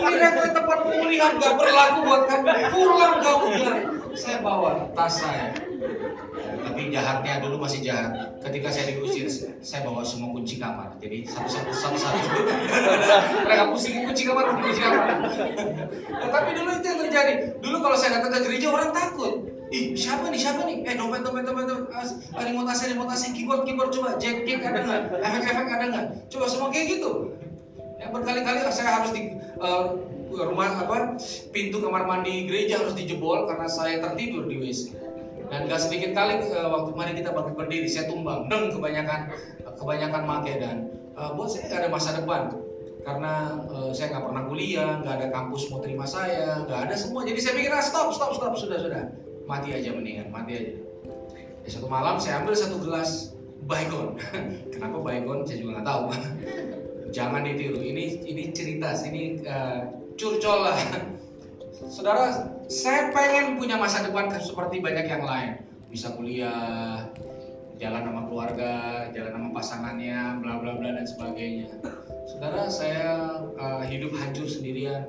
Ini 0.00 0.14
retret 0.16 0.52
tempat 0.56 0.78
pemulihan 0.88 1.30
gak 1.36 1.54
berlaku 1.60 1.98
buat 2.08 2.22
kamu. 2.24 2.46
Pulang 2.72 3.16
kamu. 3.20 3.48
Saya 4.16 4.40
bawa 4.40 4.88
tas 4.96 5.20
saya. 5.20 5.67
Tapi 6.88 6.96
jahatnya 7.04 7.44
dulu 7.44 7.60
masih 7.60 7.84
jahat. 7.84 8.40
Ketika 8.40 8.72
saya 8.72 8.96
diusir, 8.96 9.28
saya 9.60 9.84
bawa 9.84 10.00
semua 10.00 10.32
kunci 10.32 10.56
kamar. 10.56 10.96
Jadi 10.96 11.28
satu-satu 11.28 11.68
satu-satu. 11.68 12.16
Mereka 13.44 13.64
pusingin 13.68 14.08
kunci 14.08 14.24
kamar, 14.24 14.56
kunci 14.56 14.80
kamar. 14.80 15.04
Nah, 16.08 16.28
tapi 16.32 16.56
dulu 16.56 16.72
itu 16.80 16.86
yang 16.88 17.00
terjadi. 17.04 17.32
Dulu 17.60 17.76
kalau 17.84 17.92
saya 17.92 18.16
datang 18.16 18.40
ke 18.40 18.48
gereja 18.48 18.72
orang 18.72 18.96
takut. 18.96 19.52
Ih, 19.68 19.92
siapa 20.00 20.32
nih, 20.32 20.40
siapa 20.40 20.64
nih? 20.64 20.88
Eh, 20.88 20.96
dompet, 20.96 21.28
dompet, 21.28 21.44
dompet, 21.44 21.68
dompet. 21.68 22.08
Remote 22.32 22.72
AC, 22.72 22.80
remote 22.88 23.12
AC, 23.12 23.36
keyboard, 23.36 23.68
keyboard, 23.68 23.92
coba. 23.92 24.16
Jack, 24.16 24.48
jack 24.48 24.64
ada 24.64 24.80
nggak? 24.80 25.02
Efek-efek 25.28 25.68
ada 25.68 25.84
nggak? 25.92 26.06
Coba 26.32 26.44
semua 26.48 26.72
kayak 26.72 26.86
gitu. 26.88 27.36
Ya, 28.00 28.08
berkali-kali 28.08 28.64
saya 28.72 28.96
harus 28.96 29.12
di 29.12 29.36
eh, 29.36 29.84
rumah 30.32 30.88
apa 30.88 31.20
pintu 31.52 31.84
kamar 31.84 32.08
mandi 32.08 32.48
gereja 32.48 32.80
harus 32.80 32.96
dijebol 32.96 33.44
karena 33.44 33.68
saya 33.68 34.00
tertidur 34.00 34.48
di 34.48 34.56
WC. 34.56 35.07
Dan 35.48 35.64
gak 35.64 35.80
sedikit 35.80 36.12
kali 36.12 36.44
eh, 36.44 36.68
waktu 36.68 36.90
mari 36.92 37.12
kita 37.16 37.32
bangkit 37.32 37.54
berdiri 37.56 37.88
saya 37.88 38.08
tumbang, 38.12 38.48
deng 38.52 38.68
kebanyakan 38.72 39.32
kebanyakan 39.80 40.22
make 40.28 40.54
dan 40.60 40.92
eh, 41.16 41.30
buat 41.32 41.48
saya 41.48 41.72
gak 41.72 41.80
ada 41.84 41.88
masa 41.88 42.10
depan 42.16 42.52
karena 43.08 43.32
eh, 43.72 43.90
saya 43.96 44.06
nggak 44.12 44.24
pernah 44.28 44.42
kuliah, 44.44 44.90
nggak 45.00 45.14
ada 45.16 45.28
kampus 45.32 45.72
mau 45.72 45.80
terima 45.80 46.04
saya, 46.04 46.68
nggak 46.68 46.80
ada 46.88 46.94
semua. 46.94 47.24
Jadi 47.24 47.40
saya 47.40 47.54
pikir 47.56 47.72
ah, 47.72 47.80
stop, 47.80 48.12
stop, 48.12 48.36
stop, 48.36 48.52
sudah, 48.60 48.76
sudah, 48.76 49.08
mati 49.48 49.72
aja 49.72 49.96
mendingan, 49.96 50.28
mati 50.28 50.52
aja. 50.52 50.72
Ya, 51.64 51.68
satu 51.72 51.88
malam 51.88 52.20
saya 52.20 52.44
ambil 52.44 52.52
satu 52.52 52.76
gelas 52.84 53.32
baygon. 53.64 54.20
Kenapa 54.76 55.00
baygon? 55.00 55.48
Saya 55.48 55.64
juga 55.64 55.80
nggak 55.80 55.88
tahu. 55.88 56.02
Jangan 57.16 57.40
ditiru. 57.48 57.80
Ini 57.80 58.28
ini 58.28 58.42
cerita, 58.52 58.92
ini 59.08 59.40
uh, 59.48 59.88
curcol 60.20 60.68
lah. 60.68 60.76
Saudara, 61.94 62.52
saya 62.68 63.08
pengen 63.16 63.56
punya 63.56 63.80
masa 63.80 64.04
depan 64.04 64.28
seperti 64.36 64.84
banyak 64.84 65.08
yang 65.08 65.24
lain. 65.24 65.52
Bisa 65.88 66.12
kuliah, 66.12 67.08
jalan 67.80 68.04
sama 68.04 68.22
keluarga, 68.28 68.72
jalan 69.16 69.32
sama 69.32 69.48
pasangannya, 69.56 70.36
bla 70.44 70.60
bla 70.60 70.76
bla 70.76 71.00
dan 71.00 71.08
sebagainya. 71.08 71.72
Saudara, 72.28 72.68
saya 72.68 73.40
uh, 73.56 73.82
hidup 73.88 74.12
hancur 74.20 74.44
sendirian. 74.44 75.08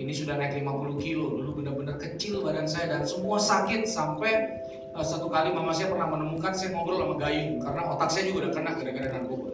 Ini 0.00 0.16
sudah 0.16 0.38
naik 0.38 0.56
50 0.64 0.96
kilo, 1.02 1.28
dulu 1.28 1.60
benar-benar 1.60 2.00
kecil 2.00 2.40
badan 2.40 2.64
saya 2.64 2.88
dan 2.88 3.04
semua 3.04 3.36
sakit 3.36 3.84
sampai 3.84 4.64
uh, 4.94 5.04
satu 5.04 5.28
kali 5.28 5.50
mama 5.50 5.74
saya 5.74 5.90
pernah 5.90 6.08
menemukan 6.08 6.54
saya 6.54 6.72
ngobrol 6.72 7.04
sama 7.04 7.14
Gayung 7.20 7.60
karena 7.60 7.82
otak 7.90 8.08
saya 8.14 8.30
juga 8.30 8.48
udah 8.48 8.52
kena 8.54 8.70
gara-gara 8.78 9.08
narkoba. 9.18 9.50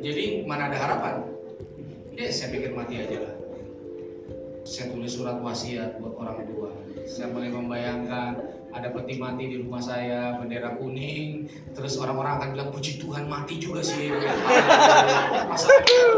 Jadi 0.00 0.24
mana 0.48 0.72
ada 0.72 0.78
harapan? 0.80 1.14
Ya 2.16 2.32
saya 2.32 2.56
pikir 2.56 2.72
mati 2.72 3.04
aja 3.04 3.16
lah. 3.20 3.34
Saya 4.66 4.90
tulis 4.90 5.14
surat 5.14 5.38
wasiat 5.38 6.02
buat 6.02 6.18
orang 6.18 6.42
tua. 6.50 6.75
Saya 7.06 7.30
mulai 7.30 7.54
membayangkan 7.54 8.36
ada 8.74 8.92
peti 8.92 9.16
mati 9.16 9.48
di 9.48 9.56
rumah 9.62 9.80
saya, 9.80 10.36
bendera 10.36 10.76
kuning, 10.76 11.48
terus 11.72 11.96
orang-orang 11.96 12.36
akan 12.36 12.48
bilang 12.52 12.70
puji 12.74 13.00
Tuhan 13.00 13.24
mati 13.30 13.56
juga 13.56 13.80
sih. 13.80 14.12
Masa 15.48 15.70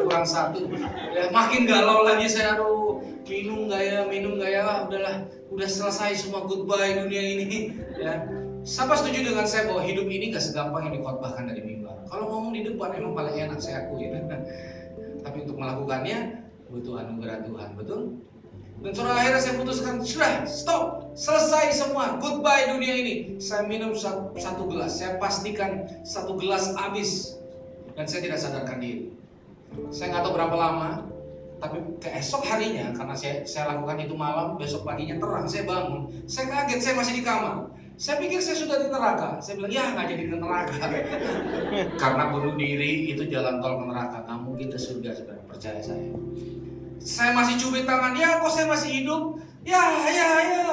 kurang 0.03 0.27
satu. 0.27 0.67
Ya, 1.15 1.31
makin 1.31 1.71
galau 1.71 2.03
lagi 2.03 2.27
saya 2.27 2.59
aduh 2.59 3.05
minum 3.29 3.71
nggak 3.71 3.83
ya, 3.85 4.01
minum 4.11 4.41
nggak 4.41 4.51
ya, 4.51 4.63
ah, 4.67 4.79
udahlah, 4.89 5.17
udah 5.55 5.69
selesai 5.69 6.19
semua 6.19 6.49
goodbye 6.49 6.99
dunia 6.99 7.23
ini. 7.23 7.77
Ya, 8.01 8.27
Siapa 8.69 9.01
setuju 9.01 9.33
dengan 9.33 9.49
saya 9.49 9.71
bahwa 9.71 9.81
hidup 9.87 10.05
ini 10.13 10.29
gak 10.29 10.45
segampang 10.45 10.91
yang 10.91 11.01
dikhotbahkan 11.01 11.49
dari 11.49 11.65
mimbar. 11.65 12.05
Kalau 12.11 12.29
ngomong 12.29 12.53
di 12.53 12.69
depan 12.69 13.01
emang 13.01 13.17
paling 13.17 13.49
enak 13.49 13.65
saya 13.65 13.89
akui. 13.89 14.13
Tapi 15.25 15.37
untuk 15.47 15.57
melakukannya 15.57 16.45
butuh 16.69 17.01
anugerah 17.01 17.49
Tuhan, 17.49 17.71
betul? 17.81 18.21
Dan 18.79 18.95
saudara 18.95 19.19
akhirnya 19.19 19.43
saya 19.43 19.55
putuskan, 19.59 19.95
sudah 20.07 20.47
stop, 20.47 21.11
selesai 21.19 21.75
semua, 21.75 22.15
goodbye 22.23 22.71
dunia 22.71 22.95
ini. 22.95 23.15
Saya 23.43 23.67
minum 23.67 23.91
satu, 23.99 24.63
gelas, 24.71 25.03
saya 25.03 25.19
pastikan 25.19 25.91
satu 26.07 26.39
gelas 26.39 26.79
habis 26.79 27.35
dan 27.99 28.07
saya 28.07 28.23
tidak 28.23 28.39
sadarkan 28.39 28.79
diri. 28.79 29.11
Saya 29.91 30.15
nggak 30.15 30.23
tahu 30.31 30.35
berapa 30.39 30.57
lama, 30.57 30.91
Tapi 31.59 31.99
keesok 31.99 32.47
harinya 32.47 32.95
karena 32.95 33.19
saya 33.19 33.43
saya 33.43 33.75
lakukan 33.75 33.99
itu 33.99 34.15
malam, 34.15 34.55
besok 34.63 34.87
paginya 34.87 35.19
terang 35.19 35.51
saya 35.51 35.67
bangun. 35.67 36.07
Saya 36.31 36.55
kaget 36.55 36.81
saya 36.87 36.95
masih 36.95 37.19
di 37.19 37.23
kamar. 37.27 37.75
Saya 37.99 38.23
pikir 38.23 38.39
saya 38.39 38.63
sudah 38.63 38.79
di 38.79 38.87
neraka. 38.95 39.43
Saya 39.43 39.59
bilang 39.59 39.75
ya 39.75 39.91
nggak 39.91 40.07
jadi 40.07 40.23
ke 40.31 40.37
neraka. 40.39 40.75
karena 42.07 42.31
bunuh 42.31 42.55
diri 42.55 43.11
itu 43.11 43.27
jalan 43.27 43.59
tol 43.59 43.75
ke 43.75 43.85
neraka. 43.91 44.23
Mungkin 44.39 44.71
ke 44.71 44.79
surga 44.79 45.19
saudara 45.19 45.43
percaya 45.51 45.83
saya. 45.83 46.15
Saya 47.03 47.35
masih 47.35 47.59
cubit 47.63 47.87
tangan. 47.87 48.19
Ya 48.19 48.43
kok 48.43 48.53
saya 48.53 48.67
masih 48.67 48.91
hidup? 49.03 49.43
Ya 49.63 49.83
ya 50.09 50.31
ya. 50.43 50.71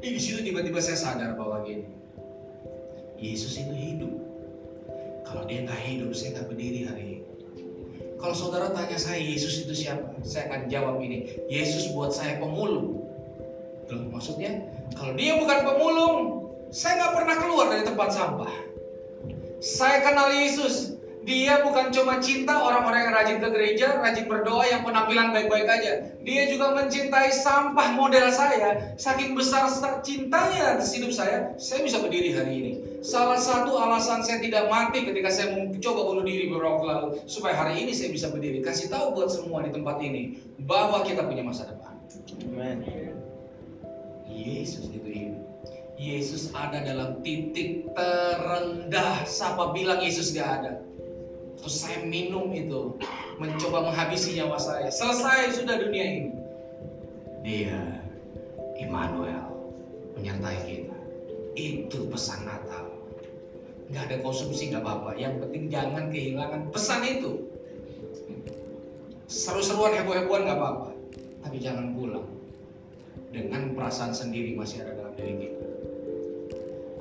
Eh, 0.00 0.10
di 0.16 0.20
situ 0.20 0.40
tiba-tiba 0.40 0.80
saya 0.80 0.96
sadar 0.96 1.36
bahwa 1.36 1.60
gini. 1.62 1.84
Yesus 3.20 3.60
itu 3.60 3.74
hidup. 3.76 4.12
Kalau 5.28 5.44
dia 5.46 5.62
nggak 5.62 5.80
hidup, 5.84 6.10
saya 6.16 6.40
nggak 6.40 6.46
berdiri 6.50 6.80
hari 6.88 7.02
ini. 7.04 7.18
Kalau 8.20 8.36
saudara 8.36 8.72
tanya 8.76 9.00
saya 9.00 9.16
Yesus 9.16 9.64
itu 9.64 9.72
siapa, 9.72 10.12
saya 10.24 10.48
akan 10.52 10.68
jawab 10.68 11.00
ini. 11.00 11.40
Yesus 11.48 11.92
buat 11.96 12.12
saya 12.12 12.36
pemulung. 12.40 13.00
Loh, 13.88 14.04
maksudnya 14.12 14.64
kalau 14.96 15.16
dia 15.16 15.36
bukan 15.40 15.58
pemulung, 15.64 16.16
saya 16.72 17.00
nggak 17.00 17.14
pernah 17.16 17.36
keluar 17.40 17.66
dari 17.72 17.84
tempat 17.84 18.08
sampah. 18.12 18.52
Saya 19.60 20.04
kenal 20.04 20.32
Yesus. 20.32 20.99
Dia 21.20 21.60
bukan 21.60 21.92
cuma 21.92 22.16
cinta 22.16 22.56
orang-orang 22.56 23.04
yang 23.04 23.12
rajin 23.12 23.38
ke 23.44 23.48
gereja, 23.52 24.00
rajin 24.00 24.24
berdoa, 24.24 24.64
yang 24.64 24.88
penampilan 24.88 25.36
baik-baik 25.36 25.68
aja. 25.68 26.16
Dia 26.24 26.42
juga 26.48 26.72
mencintai 26.72 27.28
sampah 27.28 27.92
model 27.92 28.32
saya. 28.32 28.96
Saking 28.96 29.36
besar 29.36 29.68
cintanya 30.00 30.80
atas 30.80 30.96
hidup 30.96 31.12
saya, 31.12 31.52
saya 31.60 31.84
bisa 31.84 32.00
berdiri 32.00 32.32
hari 32.32 32.52
ini. 32.56 32.72
Salah 33.04 33.36
satu 33.36 33.76
alasan 33.76 34.24
saya 34.24 34.40
tidak 34.40 34.72
mati 34.72 35.04
ketika 35.04 35.28
saya 35.28 35.52
mencoba 35.52 36.00
bunuh 36.08 36.24
diri 36.24 36.48
beberapa 36.48 36.80
waktu 36.80 36.86
lalu, 36.88 37.08
supaya 37.28 37.52
hari 37.52 37.84
ini 37.84 37.92
saya 37.92 38.08
bisa 38.16 38.32
berdiri. 38.32 38.64
Kasih 38.64 38.88
tahu 38.88 39.12
buat 39.12 39.28
semua 39.28 39.60
di 39.60 39.76
tempat 39.76 40.00
ini 40.00 40.40
bahwa 40.64 41.04
kita 41.04 41.28
punya 41.28 41.44
masa 41.44 41.68
depan. 41.68 42.00
Amen. 42.48 42.80
Yesus 44.24 44.88
itu 44.88 45.04
hidup. 45.04 45.40
Yesus 46.00 46.48
ada 46.56 46.80
dalam 46.80 47.20
titik 47.20 47.92
terendah. 47.92 49.28
Siapa 49.28 49.76
bilang 49.76 50.00
Yesus 50.00 50.32
gak 50.32 50.64
ada? 50.64 50.72
Terus 51.60 51.76
saya 51.76 52.00
minum 52.08 52.48
itu, 52.56 52.96
mencoba 53.36 53.92
menghabisi 53.92 54.40
nyawa 54.40 54.56
saya. 54.56 54.88
Selesai 54.88 55.60
sudah 55.60 55.76
dunia 55.76 56.04
ini. 56.04 56.30
Dia 57.44 58.00
Immanuel 58.80 59.44
menyertai 60.16 60.58
kita. 60.64 60.98
Itu 61.56 62.08
pesan 62.08 62.48
Natal. 62.48 62.88
Gak 63.92 64.08
ada 64.08 64.16
konsumsi 64.24 64.72
gak 64.72 64.86
apa-apa. 64.86 65.20
Yang 65.20 65.44
penting 65.44 65.64
jangan 65.68 66.08
kehilangan 66.08 66.72
pesan 66.72 67.00
itu. 67.04 67.44
Seru-seruan 69.28 69.94
heboh-hebohan 70.00 70.48
gak 70.48 70.58
apa-apa. 70.58 70.90
Tapi 71.44 71.56
jangan 71.60 71.92
pulang 71.92 72.28
dengan 73.30 73.74
perasaan 73.78 74.10
sendiri 74.10 74.58
masih 74.58 74.82
ada 74.82 74.96
dalam 74.98 75.14
diri 75.14 75.34
kita. 75.48 75.66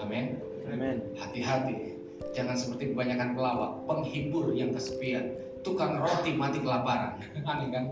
Amin. 0.04 0.26
Amen. 0.70 1.02
Hati-hati, 1.18 1.89
jangan 2.34 2.56
seperti 2.56 2.94
kebanyakan 2.94 3.34
pelawak, 3.34 3.72
penghibur 3.90 4.54
yang 4.54 4.72
kesepian, 4.74 5.34
tukang 5.62 6.00
roti 6.00 6.36
mati 6.36 6.62
kelaparan. 6.62 7.20
Aneh 7.50 7.70
kan? 7.74 7.86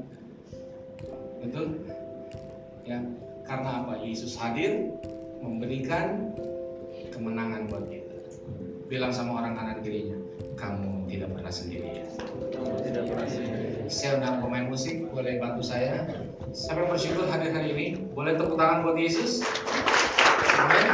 Betul? 1.41 1.65
Ya, 2.87 3.03
karena 3.43 3.83
apa? 3.83 3.99
Yesus 4.01 4.39
hadir 4.39 4.95
memberikan 5.43 6.33
kemenangan 7.11 7.67
buat 7.69 7.85
kita. 7.91 8.15
Bilang 8.87 9.11
sama 9.11 9.43
orang 9.43 9.59
kanan 9.59 9.83
kirinya, 9.83 10.15
kamu 10.55 11.11
tidak 11.11 11.29
pernah 11.35 11.51
sendirian. 11.51 12.07
Kamu 12.55 12.79
tidak 12.87 13.03
pernah 13.11 13.27
sendiri. 13.27 13.67
Saya 13.91 14.19
undang 14.19 14.39
pemain 14.43 14.67
musik, 14.71 15.11
boleh 15.11 15.39
bantu 15.39 15.63
saya. 15.63 16.07
Siapa 16.55 16.87
yang 16.87 16.91
bersyukur 16.95 17.27
hadir 17.27 17.51
hari 17.51 17.75
ini? 17.75 17.85
Boleh 18.15 18.39
tepuk 18.39 18.55
tangan 18.55 18.87
buat 18.87 18.95
Yesus. 18.95 19.43
Amin. 20.55 20.87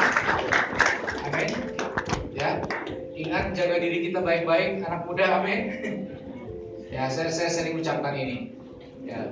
Amin. 1.30 1.50
Ya, 2.34 2.66
ingat 3.14 3.43
jaga 3.54 3.80
diri 3.80 4.10
kita 4.10 4.20
baik-baik, 4.20 4.84
anak 4.84 5.06
muda. 5.06 5.41
Amin. 5.41 5.62
Ya, 6.93 7.10
saya, 7.10 7.34
saya 7.34 7.49
sering 7.49 7.80
ucapkan 7.80 8.14
ini. 8.14 8.54
Ya, 9.06 9.30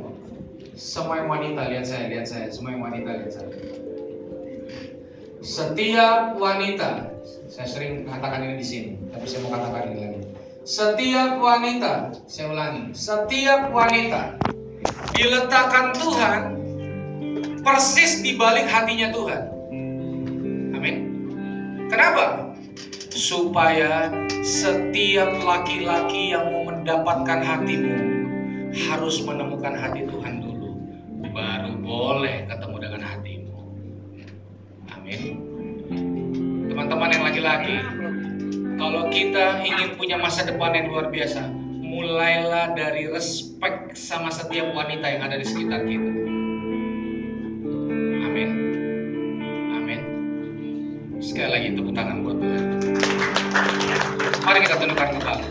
semua 0.73 1.21
yang 1.21 1.29
wanita 1.29 1.69
lihat 1.69 1.85
saya, 1.85 2.09
lihat 2.09 2.25
saya. 2.25 2.49
Semua 2.49 2.73
yang 2.73 2.81
wanita 2.81 3.09
lihat 3.21 3.31
saya. 3.33 3.49
Setiap 5.41 6.37
wanita, 6.37 7.17
saya 7.49 7.67
sering 7.67 8.05
katakan 8.05 8.45
ini 8.45 8.55
di 8.61 8.65
sini, 8.65 8.91
tapi 9.09 9.25
saya 9.25 9.41
mau 9.45 9.57
katakan 9.57 9.89
ini 9.89 9.97
lagi. 9.97 10.21
Setiap 10.61 11.41
wanita, 11.41 11.93
saya 12.29 12.53
ulangi, 12.53 12.93
setiap 12.93 13.73
wanita 13.73 14.37
diletakkan 15.17 15.97
Tuhan 15.97 16.41
persis 17.65 18.21
di 18.21 18.37
balik 18.37 18.69
hatinya 18.69 19.09
Tuhan. 19.09 19.41
Amin. 20.77 20.95
Kenapa? 21.89 22.50
Supaya 23.11 24.07
setiap 24.41 25.43
laki-laki 25.43 26.31
yang 26.31 26.47
mau 26.47 26.71
mendapatkan 26.71 27.43
hatimu 27.43 27.97
harus 28.87 29.19
menemukan 29.27 29.75
hati 29.75 30.07
Tuhan 30.07 30.39
dulu, 30.39 30.79
baru 31.35 31.75
boleh 31.83 32.47
ketemu 32.47 32.77
dengan 32.79 33.01
hatimu. 33.03 33.57
Amin. 34.95 35.21
Teman-teman 36.71 37.09
yang 37.11 37.23
laki-laki, 37.27 37.77
kalau 38.79 39.11
kita 39.11 39.59
ingin 39.59 39.99
punya 39.99 40.15
masa 40.15 40.47
depan 40.47 40.71
yang 40.71 40.87
luar 40.95 41.11
biasa, 41.11 41.51
mulailah 41.83 42.71
dari 42.79 43.11
respect 43.11 43.99
sama 43.99 44.31
setiap 44.31 44.71
wanita 44.71 45.03
yang 45.03 45.21
ada 45.27 45.35
di 45.35 45.43
sekitar 45.43 45.83
kita. 45.83 46.20
Kita 55.21 55.50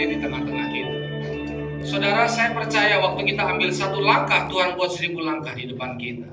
hadir 0.00 0.16
di 0.16 0.24
tengah-tengah 0.24 0.66
kita. 0.72 0.94
Saudara, 1.84 2.24
saya 2.24 2.56
percaya 2.56 3.04
waktu 3.04 3.36
kita 3.36 3.42
ambil 3.44 3.68
satu 3.68 4.00
langkah, 4.00 4.48
Tuhan 4.48 4.80
buat 4.80 4.96
seribu 4.96 5.20
langkah 5.20 5.52
di 5.52 5.68
depan 5.68 6.00
kita. 6.00 6.28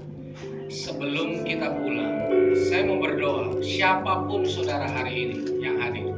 Sebelum 0.72 1.44
kita 1.44 1.76
pulang, 1.76 2.16
saya 2.56 2.88
mau 2.88 3.04
berdoa, 3.04 3.60
siapa 3.60 4.24
pun 4.24 4.48
saudara 4.48 4.88
hari 4.88 5.28
ini 5.28 5.38
yang 5.60 5.84
hadir. 5.84 6.16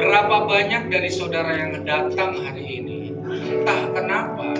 Berapa 0.00 0.48
banyak 0.48 0.88
dari 0.88 1.12
saudara 1.12 1.52
yang 1.52 1.84
datang 1.84 2.40
hari 2.40 2.80
ini, 2.80 3.12
entah 3.28 3.92
kenapa, 3.92 4.56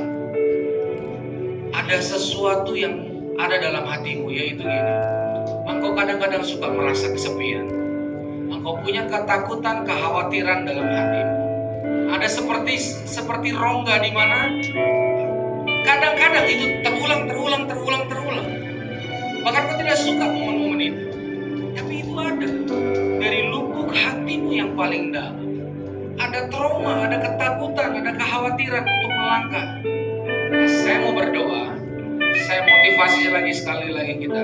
ada 1.73 1.97
sesuatu 2.05 2.77
yang 2.77 3.01
ada 3.41 3.57
dalam 3.65 3.89
hatimu, 3.89 4.29
yaitu 4.29 4.61
gini. 4.61 4.93
Engkau 5.65 5.97
kadang-kadang 5.97 6.45
suka 6.45 6.69
merasa 6.69 7.09
kesepian. 7.17 7.65
Engkau 8.53 8.77
punya 8.85 9.09
ketakutan, 9.09 9.89
kekhawatiran 9.89 10.69
dalam 10.69 10.89
hatimu. 10.89 11.32
Ada 12.23 12.39
seperti 12.39 12.79
seperti 13.03 13.51
rongga 13.51 13.99
di 13.99 14.15
mana 14.15 14.55
kadang-kadang 15.83 16.47
itu 16.47 16.79
terulang, 16.87 17.27
terulang, 17.27 17.67
terulang, 17.67 18.07
terulang. 18.07 18.47
Bahkan 19.43 19.63
kau 19.67 19.77
tidak 19.83 19.99
suka 19.99 20.31
momen-momen 20.31 20.79
itu. 20.87 21.03
Tapi 21.75 22.07
itu 22.07 22.15
ada. 22.15 22.47
Dari 23.19 23.43
paling 24.79 25.11
dalam. 25.11 25.35
Ada 26.23 26.47
trauma, 26.47 27.11
ada 27.11 27.27
ketakutan, 27.27 27.91
ada 27.91 28.15
kekhawatiran 28.15 28.87
untuk 28.87 29.13
melangkah. 29.19 29.67
Saya 30.79 30.97
mau 31.03 31.19
berdoa, 31.19 31.75
saya 32.47 32.63
motivasi 32.63 33.35
lagi 33.35 33.51
sekali 33.51 33.91
lagi 33.91 34.15
kita. 34.23 34.43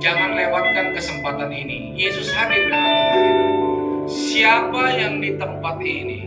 Jangan 0.00 0.32
lewatkan 0.32 0.96
kesempatan 0.96 1.52
ini. 1.52 1.92
Yesus 1.92 2.32
hadir 2.32 2.72
dalam. 2.72 3.04
Siapa 4.08 4.96
yang 4.96 5.20
di 5.20 5.36
tempat 5.36 5.76
ini 5.84 6.23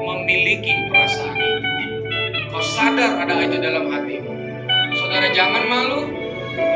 memiliki 0.00 0.72
perasaan 0.90 1.36
itu? 1.36 1.70
Kau 2.50 2.62
sadar 2.62 3.22
ada 3.22 3.34
itu 3.46 3.56
dalam 3.62 3.90
hatimu. 3.90 4.32
Saudara 4.98 5.28
jangan 5.30 5.64
malu. 5.70 6.00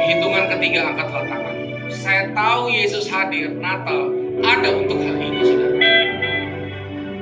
Hitungan 0.04 0.46
ketiga 0.54 0.94
angkatlah 0.94 1.24
tangan. 1.26 1.56
Saya 1.90 2.30
tahu 2.32 2.70
Yesus 2.70 3.10
hadir 3.10 3.52
Natal 3.58 4.12
ada 4.40 4.70
untuk 4.70 4.96
hal 5.02 5.16
ini, 5.18 5.40
saudara. 5.42 5.76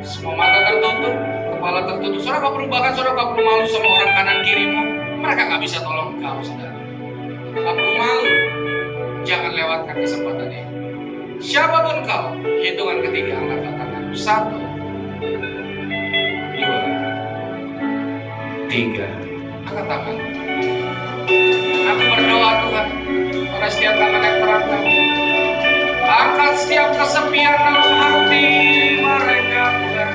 Semua 0.02 0.34
mata 0.36 0.58
tertutup, 0.68 1.14
kepala 1.56 1.80
tertutup. 1.88 2.20
Saudara 2.20 2.44
gak 2.44 2.54
perlu 2.54 2.68
bahkan 2.68 2.92
saudara 2.92 3.18
gak 3.18 3.28
perlu 3.34 3.42
malu 3.46 3.64
sama 3.70 3.88
orang 3.88 4.10
kanan 4.14 4.38
kirimu. 4.44 4.82
Mereka 5.22 5.42
gak 5.48 5.62
bisa 5.62 5.78
tolong 5.80 6.10
kau, 6.20 6.38
saudara. 6.44 6.76
Gak 7.56 7.74
perlu 7.74 7.92
malu. 7.96 8.32
Jangan 9.22 9.50
lewatkan 9.54 9.96
kesempatan 10.02 10.48
ini. 10.50 10.62
Siapa 11.42 11.78
pun 11.82 11.98
kau, 12.06 12.26
hitungan 12.62 12.98
ketiga 13.02 13.32
angkatlah 13.38 13.74
tangan. 13.78 14.02
Satu, 14.14 14.58
tiga. 18.72 19.04
Angkat 19.68 19.84
tangan. 19.84 20.16
Aku 21.92 22.02
berdoa 22.08 22.50
Tuhan 22.64 22.86
pada 23.52 23.68
setiap 23.68 23.94
tangan 24.00 24.22
yang 24.24 24.38
terangkat. 24.40 24.82
Angkat 26.02 26.52
setiap 26.56 26.88
kesepian 26.96 27.56
dalam 27.60 27.88
hati 28.00 28.48
mereka 28.96 29.62
Tuhan. 29.76 30.10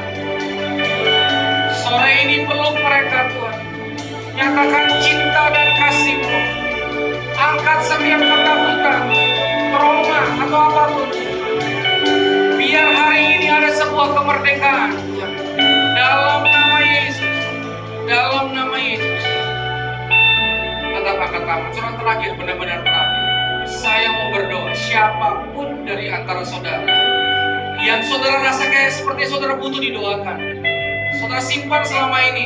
Sore 1.85 2.11
ini 2.25 2.49
peluk 2.49 2.75
mereka 2.81 3.29
Tuhan. 3.29 3.57
Nyatakan 4.33 4.85
cinta 5.05 5.43
dan 5.53 5.69
kasih-Mu. 5.77 6.41
Angkat 7.37 7.79
setiap 7.85 8.21
ketakutan, 8.25 9.01
trauma 9.69 10.21
atau 10.41 10.61
apa 10.65 10.83
pun. 10.97 11.09
Biar 12.57 12.89
hari 12.89 13.37
ini 13.37 13.47
ada 13.53 13.69
sebuah 13.69 14.17
kemerdekaan 14.17 15.16
Dalam 18.07 18.55
nama 18.55 18.79
Yesus. 18.79 19.23
Tangan. 21.47 21.71
Surat 21.75 21.95
terakhir, 21.99 22.31
benar-benar 22.39 22.79
terakhir. 22.83 23.23
Saya 23.67 24.07
mau 24.15 24.27
berdoa, 24.31 24.71
siapa 24.75 25.47
pun 25.51 25.83
dari 25.83 26.07
antara 26.07 26.43
saudara 26.47 26.87
yang 27.83 28.01
saudara 28.03 28.41
rasa 28.41 28.67
kayak 28.67 28.95
seperti 28.95 29.27
saudara 29.29 29.59
butuh 29.59 29.79
didoakan. 29.79 30.39
Saudara 31.19 31.43
simpan 31.43 31.83
selama 31.83 32.19
ini. 32.31 32.45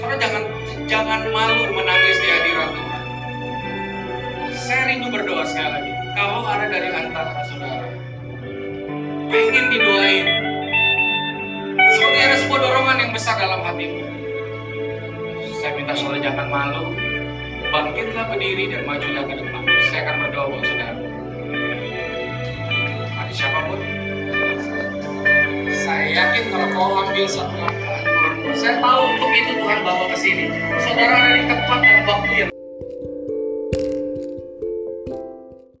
Saudara 0.00 0.16
jangan 0.20 0.44
jangan 0.88 1.20
malu 1.32 1.70
menangis 1.76 2.18
di 2.18 2.28
hadirat 2.28 2.70
Tuhan. 2.72 3.02
Saya 4.52 4.82
rindu 4.90 5.08
berdoa 5.12 5.44
sekali 5.48 5.70
lagi. 5.70 5.92
Kalau 6.16 6.42
ada 6.44 6.66
dari 6.66 6.88
antara 6.92 7.40
saudara 7.46 7.88
pengen 9.28 9.64
didoain, 9.70 10.26
seperti 12.18 12.34
ada 12.34 12.42
sebuah 12.42 12.60
dorongan 12.66 12.96
yang 12.98 13.12
besar 13.14 13.34
dalam 13.38 13.62
hatimu. 13.62 14.02
Saya 15.62 15.70
minta 15.78 15.94
saudara 15.94 16.18
jangan 16.18 16.50
malu, 16.50 16.90
bangkitlah 17.70 18.26
berdiri 18.34 18.74
dan 18.74 18.82
majulah 18.90 19.22
ke 19.22 19.38
depan. 19.38 19.62
Saya 19.86 20.00
akan 20.02 20.14
berdoa 20.26 20.44
buat 20.50 20.62
saudara. 20.66 20.98
Ada 23.22 23.32
siapa 23.38 23.58
pun, 23.70 23.78
saya 25.70 26.06
yakin 26.10 26.42
kalau 26.50 26.66
kau 26.74 27.06
ambil 27.06 27.26
satu 27.30 27.54
langkah, 27.54 27.98
saya 28.50 28.74
tahu 28.82 29.02
untuk 29.14 29.30
itu 29.38 29.52
Tuhan 29.62 29.78
bawa 29.86 30.04
ke 30.10 30.16
sini. 30.18 30.44
Saudara 30.82 31.14
ada 31.22 31.30
di 31.38 31.42
tempat 31.46 31.80
dan 31.86 32.02
waktu 32.02 32.32
yang 32.34 32.57